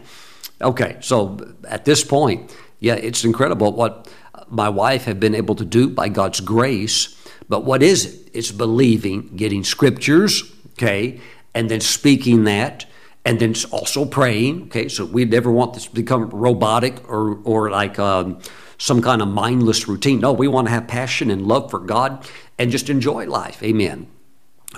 [0.60, 4.08] Okay, so at this point, yeah, it's incredible what
[4.48, 7.16] my wife have been able to do by God's grace.
[7.48, 8.30] But what is it?
[8.34, 11.20] It's believing, getting scriptures, okay,
[11.54, 12.84] and then speaking that,
[13.24, 14.88] and then also praying, okay.
[14.88, 18.40] So we never want this to become robotic or or like um,
[18.78, 20.20] some kind of mindless routine.
[20.20, 22.26] No, we want to have passion and love for God
[22.58, 23.62] and just enjoy life.
[23.62, 24.06] Amen.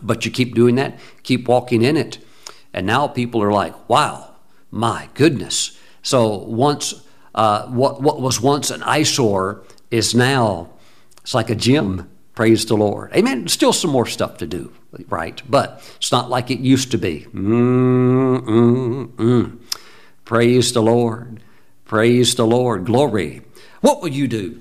[0.02, 2.18] But you keep doing that, keep walking in it,
[2.72, 4.36] and now people are like, "Wow,
[4.70, 6.94] my goodness!" So once
[7.34, 10.70] uh, what, what was once an eyesore is now,
[11.22, 12.08] it's like a gym.
[12.34, 13.12] Praise the Lord.
[13.14, 13.48] Amen.
[13.48, 14.72] Still some more stuff to do,
[15.08, 15.42] right?
[15.48, 17.26] But it's not like it used to be.
[17.34, 18.38] Mm-mm-mm.
[20.24, 21.42] Praise the Lord.
[21.84, 22.86] Praise the Lord.
[22.86, 23.42] Glory.
[23.80, 24.60] What will you do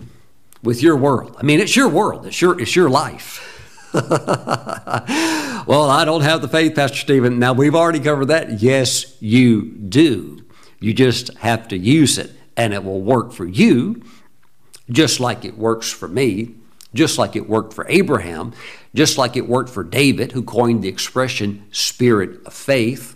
[0.64, 1.36] with your world?
[1.40, 2.26] I mean, it's your world.
[2.26, 3.46] It's your, it's your life.
[3.94, 7.40] well, I don't have the faith, Pastor Stephen.
[7.40, 8.62] Now, we've already covered that.
[8.62, 10.46] Yes, you do.
[10.80, 14.04] You just have to use it and it will work for you
[14.90, 16.56] just like it works for me,
[16.94, 18.54] just like it worked for Abraham,
[18.96, 23.16] just like it worked for David, who coined the expression spirit of faith.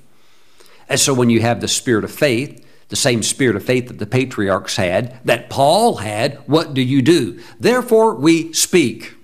[0.88, 2.63] And so when you have the spirit of faith,
[2.94, 7.02] the same spirit of faith that the patriarchs had, that Paul had, what do you
[7.02, 7.42] do?
[7.60, 9.16] Therefore, we speak.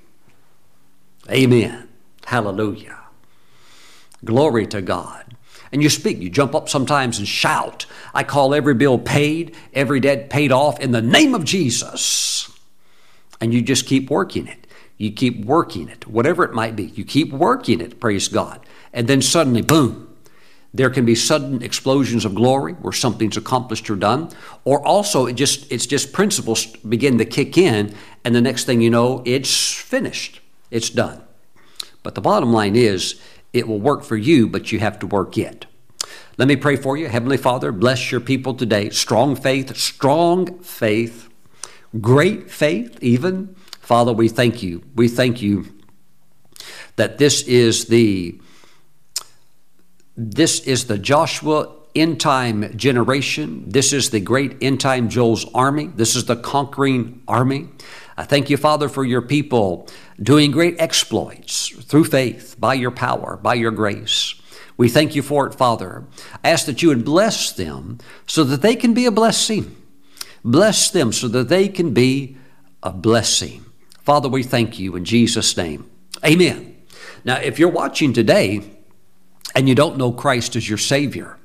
[1.30, 1.88] Amen.
[2.26, 2.98] Hallelujah.
[4.26, 5.36] Glory to God
[5.72, 6.18] and you speak.
[6.20, 7.86] You jump up sometimes and shout.
[8.14, 12.52] I call every bill paid, every debt paid off in the name of Jesus.
[13.40, 14.66] And you just keep working it.
[14.98, 16.86] You keep working it, whatever it might be.
[16.86, 18.66] You keep working it, praise God.
[18.92, 20.09] And then suddenly, boom,
[20.74, 24.30] there can be sudden explosions of glory where something's accomplished or done.
[24.66, 28.82] Or also it just it's just principles begin to kick in, and the next thing
[28.82, 30.42] you know, it's finished.
[30.70, 31.22] It's done.
[32.04, 33.20] But the bottom line is
[33.54, 35.66] it will work for you, but you have to work it.
[36.38, 37.10] Let me pray for you.
[37.10, 38.92] Heavenly Father, bless your people today.
[38.92, 41.28] Strong faith, strong faith,
[42.00, 43.56] great faith, even.
[43.82, 44.84] Father, we thank you.
[44.96, 45.66] We thank you
[46.96, 48.40] that this is the
[50.20, 53.64] this is the Joshua end time generation.
[53.66, 55.88] This is the great end time Joel's army.
[55.88, 57.70] This is the conquering army.
[58.18, 59.88] I thank you, Father, for your people
[60.22, 64.36] doing great exploits through faith, by your power, by your grace.
[64.76, 66.04] We thank you for it, Father.
[66.44, 69.74] I ask that you would bless them so that they can be a blessing.
[70.44, 72.36] Bless them so that they can be
[72.84, 73.64] a blessing.
[74.02, 75.90] Father, we thank you in Jesus' name.
[76.26, 76.76] Amen.
[77.24, 78.79] Now, if you're watching today
[79.60, 81.38] and you don't know Christ as your Savior,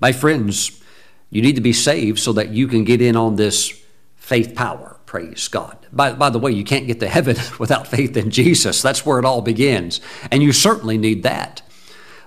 [0.00, 0.80] my friends,
[1.28, 3.78] you need to be saved so that you can get in on this
[4.16, 4.98] faith power.
[5.04, 5.76] Praise God.
[5.92, 8.80] By, by the way, you can't get to heaven without faith in Jesus.
[8.80, 10.00] That's where it all begins.
[10.30, 11.60] And you certainly need that.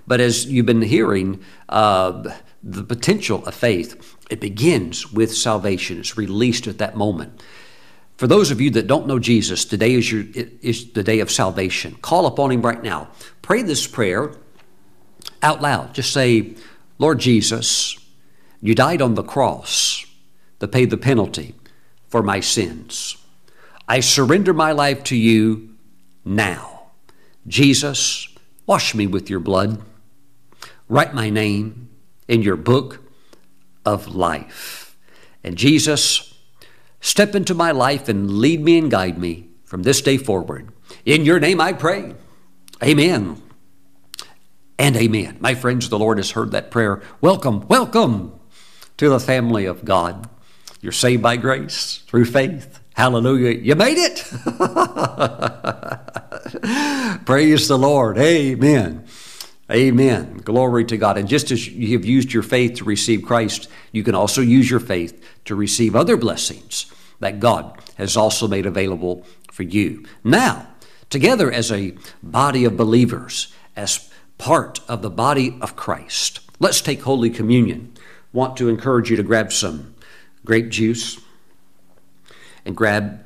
[0.06, 2.32] But as you've been hearing, uh,
[2.62, 5.98] the potential of faith, it begins with salvation.
[5.98, 7.42] It's released at that moment.
[8.18, 10.26] For those of you that don't know Jesus, today is, your,
[10.62, 11.96] is the day of salvation.
[12.04, 13.08] Call upon Him right now.
[13.42, 14.36] Pray this prayer
[15.44, 15.94] out loud.
[15.94, 16.56] Just say,
[16.98, 18.00] Lord Jesus,
[18.62, 20.06] You died on the cross
[20.60, 21.54] to pay the penalty
[22.08, 23.18] for my sins.
[23.90, 25.76] I surrender my life to you
[26.24, 26.84] now.
[27.46, 28.30] Jesus,
[28.66, 29.82] wash me with your blood.
[30.88, 31.90] Write my name
[32.30, 33.02] in your book
[33.86, 34.96] of life.
[35.44, 36.34] And Jesus,
[37.02, 40.72] step into my life and lead me and guide me from this day forward.
[41.04, 42.16] In your name I pray.
[42.82, 43.42] Amen.
[44.80, 45.38] And amen.
[45.40, 47.02] My friends, the Lord has heard that prayer.
[47.22, 48.40] Welcome, welcome
[48.98, 50.30] to the family of God.
[50.82, 52.80] You're saved by grace through faith.
[52.94, 53.52] Hallelujah.
[53.52, 54.24] You made it.
[57.26, 58.18] Praise the Lord.
[58.18, 59.06] Amen.
[59.72, 60.42] Amen.
[60.44, 61.18] Glory to God.
[61.18, 64.70] And just as you have used your faith to receive Christ, you can also use
[64.70, 70.06] your faith to receive other blessings that God has also made available for you.
[70.24, 70.68] Now,
[71.10, 77.02] together as a body of believers, as part of the body of Christ, let's take
[77.02, 77.94] Holy Communion.
[78.32, 79.94] Want to encourage you to grab some
[80.46, 81.20] grape juice
[82.66, 83.26] and grab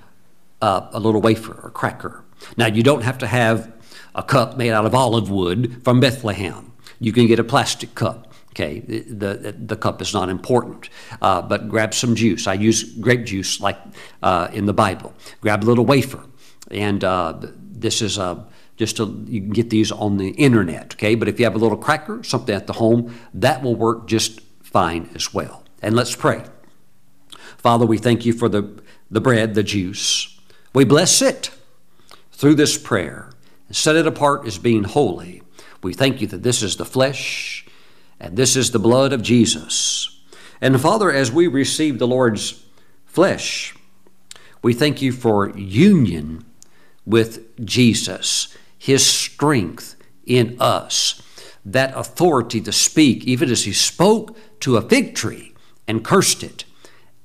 [0.61, 2.23] uh, a little wafer or cracker.
[2.57, 3.73] Now, you don't have to have
[4.15, 6.71] a cup made out of olive wood from Bethlehem.
[6.99, 8.33] You can get a plastic cup.
[8.51, 10.89] Okay, the, the, the cup is not important,
[11.21, 12.47] uh, but grab some juice.
[12.47, 13.77] I use grape juice like
[14.23, 15.13] uh, in the Bible.
[15.41, 16.23] Grab a little wafer,
[16.71, 18.47] and uh, this is a
[18.77, 20.93] just to you can get these on the internet.
[20.93, 24.07] Okay, but if you have a little cracker, something at the home, that will work
[24.07, 25.63] just fine as well.
[25.81, 26.43] And let's pray.
[27.57, 30.39] Father, we thank you for the, the bread, the juice.
[30.73, 31.49] We bless it
[32.31, 33.31] through this prayer
[33.67, 35.41] and set it apart as being holy.
[35.81, 37.65] We thank you that this is the flesh
[38.19, 40.19] and this is the blood of Jesus.
[40.61, 42.63] And Father, as we receive the Lord's
[43.05, 43.75] flesh,
[44.61, 46.45] we thank you for union
[47.05, 51.21] with Jesus, his strength in us,
[51.65, 55.53] that authority to speak, even as he spoke to a fig tree
[55.87, 56.63] and cursed it.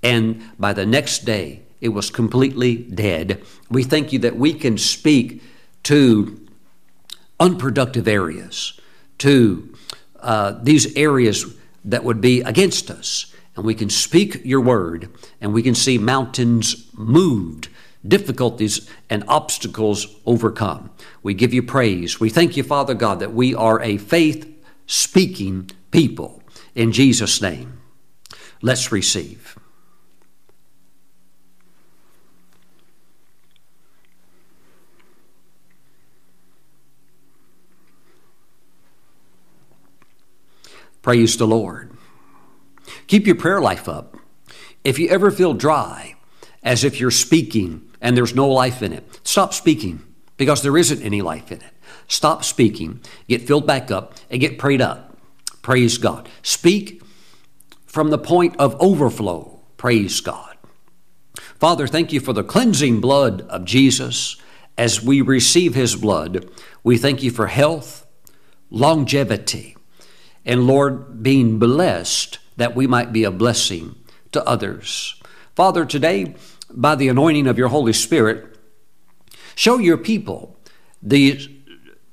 [0.03, 3.42] And by the next day, it was completely dead.
[3.70, 5.42] We thank you that we can speak
[5.84, 6.46] to
[7.40, 8.80] unproductive areas,
[9.18, 9.74] to
[10.20, 11.44] uh, these areas
[11.84, 13.34] that would be against us.
[13.57, 17.68] And we can speak your word, and we can see mountains moved,
[18.07, 20.90] difficulties and obstacles overcome.
[21.22, 22.18] We give you praise.
[22.20, 24.48] We thank you, Father God, that we are a faith
[24.86, 26.42] speaking people.
[26.74, 27.80] In Jesus' name,
[28.61, 29.57] let's receive.
[41.03, 41.90] Praise the Lord.
[43.09, 44.16] Keep your prayer life up.
[44.84, 46.14] If you ever feel dry,
[46.62, 50.02] as if you're speaking and there's no life in it, stop speaking
[50.36, 51.72] because there isn't any life in it.
[52.08, 55.16] Stop speaking, get filled back up, and get prayed up.
[55.62, 56.28] Praise God.
[56.42, 57.02] Speak
[57.86, 59.60] from the point of overflow.
[59.76, 60.56] Praise God.
[61.58, 64.36] Father, thank you for the cleansing blood of Jesus.
[64.76, 66.50] As we receive his blood,
[66.82, 68.06] we thank you for health,
[68.70, 69.76] longevity,
[70.44, 73.94] and Lord, being blessed that we might be a blessing
[74.32, 75.21] to others.
[75.55, 76.34] Father, today,
[76.70, 78.57] by the anointing of your Holy Spirit,
[79.55, 80.57] show your people
[81.03, 81.61] the,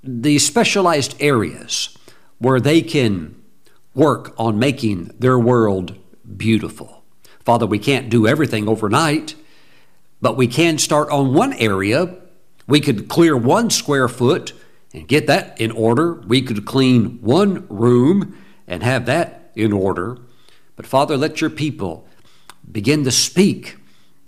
[0.04, 1.98] the specialized areas
[2.40, 3.42] where they can
[3.94, 5.98] work on making their world
[6.36, 7.04] beautiful.
[7.46, 9.36] Father, we can't do everything overnight,
[10.22, 12.18] but we can start on one area.
[12.68, 14.52] We could clear one square foot
[14.94, 16.16] and get that in order.
[16.16, 18.38] We could clean one room
[18.68, 20.18] and have that in order.
[20.76, 22.06] But Father, let your people
[22.72, 23.78] begin to speak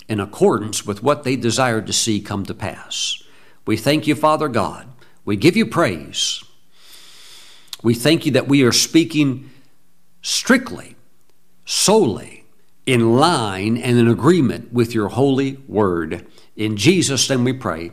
[0.07, 3.23] in accordance with what they desired to see come to pass.
[3.65, 4.87] We thank you, Father God.
[5.23, 6.43] We give you praise.
[7.83, 9.49] We thank you that we are speaking
[10.21, 10.95] strictly,
[11.65, 12.45] solely,
[12.85, 16.27] in line and in agreement with your holy word.
[16.55, 17.91] In Jesus' name we pray.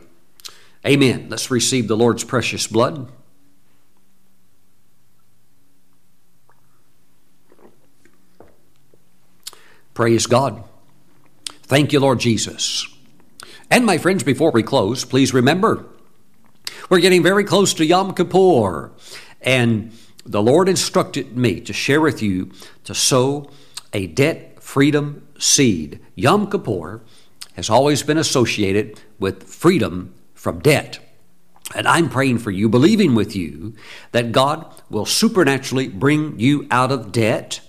[0.85, 1.27] Amen.
[1.29, 3.11] Let's receive the Lord's precious blood.
[9.99, 10.63] Praise God.
[11.63, 12.87] Thank you, Lord Jesus.
[13.69, 15.85] And my friends, before we close, please remember
[16.89, 18.91] we're getting very close to Yom Kippur.
[19.41, 19.91] And
[20.25, 22.49] the Lord instructed me to share with you
[22.85, 23.51] to sow
[23.91, 25.99] a debt freedom seed.
[26.15, 27.01] Yom Kippur
[27.57, 30.99] has always been associated with freedom from debt.
[31.75, 33.73] And I'm praying for you, believing with you
[34.13, 37.59] that God will supernaturally bring you out of debt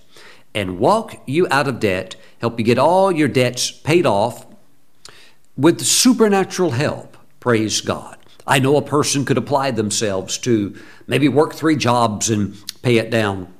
[0.53, 4.45] and walk you out of debt, help you get all your debts paid off
[5.57, 7.17] with supernatural help.
[7.39, 8.17] Praise God.
[8.45, 10.75] I know a person could apply themselves to
[11.07, 13.53] maybe work three jobs and pay it down.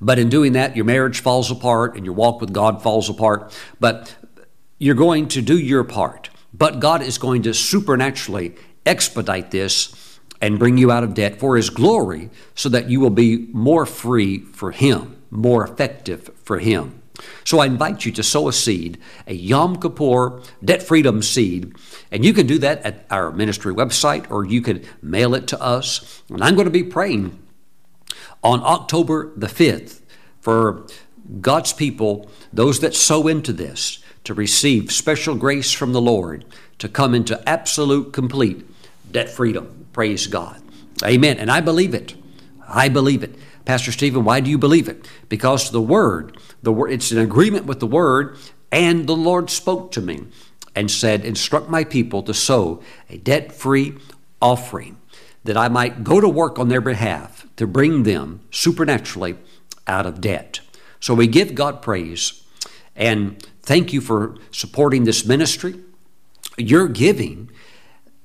[0.00, 3.56] But in doing that, your marriage falls apart and your walk with God falls apart.
[3.80, 4.14] But
[4.78, 6.30] you're going to do your part.
[6.52, 11.56] But God is going to supernaturally expedite this and bring you out of debt for
[11.56, 17.02] His glory so that you will be more free for Him, more effective for Him.
[17.44, 21.74] So I invite you to sow a seed, a Yom Kippur debt freedom seed,
[22.10, 25.60] and you can do that at our ministry website or you can mail it to
[25.60, 26.22] us.
[26.28, 27.38] And I'm going to be praying
[28.42, 30.00] on October the 5th
[30.40, 30.86] for
[31.40, 36.44] God's people, those that sow into this, to receive special grace from the Lord
[36.78, 38.66] to come into absolute, complete
[39.10, 39.86] debt freedom.
[39.92, 40.60] Praise God.
[41.04, 41.38] Amen.
[41.38, 42.14] And I believe it.
[42.66, 43.34] I believe it.
[43.64, 45.08] Pastor Stephen, why do you believe it?
[45.28, 48.36] Because the Word, the word, it's an agreement with the Word,
[48.70, 50.26] and the Lord spoke to me
[50.74, 53.94] and said, Instruct my people to sow a debt free
[54.42, 54.98] offering
[55.44, 59.36] that I might go to work on their behalf to bring them supernaturally
[59.86, 60.60] out of debt.
[61.00, 62.42] So we give God praise
[62.96, 65.74] and thank you for supporting this ministry.
[66.56, 67.50] Your giving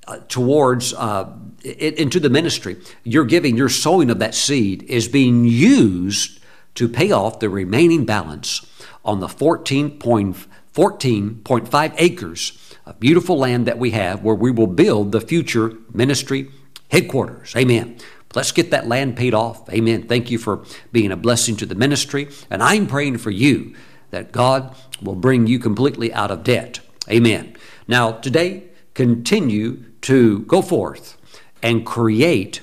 [0.07, 1.29] uh, towards uh,
[1.64, 6.39] into the ministry, your giving, your sowing of that seed is being used
[6.76, 8.66] to pay off the remaining balance
[9.03, 15.22] on the 14.14.5 acres of beautiful land that we have where we will build the
[15.22, 16.49] future ministry
[16.89, 17.55] headquarters.
[17.55, 17.97] Amen.
[18.36, 19.70] Let's get that land paid off.
[19.70, 20.07] Amen.
[20.07, 22.30] Thank you for being a blessing to the ministry.
[22.49, 23.76] And I'm praying for you
[24.12, 26.80] that God will bring you completely out of debt.
[27.10, 27.55] Amen.
[27.88, 31.18] Now, today, continue to go forth
[31.62, 32.62] and create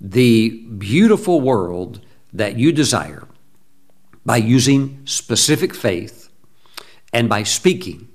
[0.00, 2.00] the beautiful world
[2.32, 3.26] that you desire
[4.24, 6.28] by using specific faith
[7.12, 8.08] and by speaking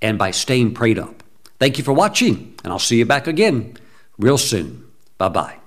[0.00, 1.22] and by staying prayed up.
[1.58, 3.76] Thank you for watching, and I'll see you back again
[4.18, 4.86] real soon.
[5.18, 5.63] Bye bye.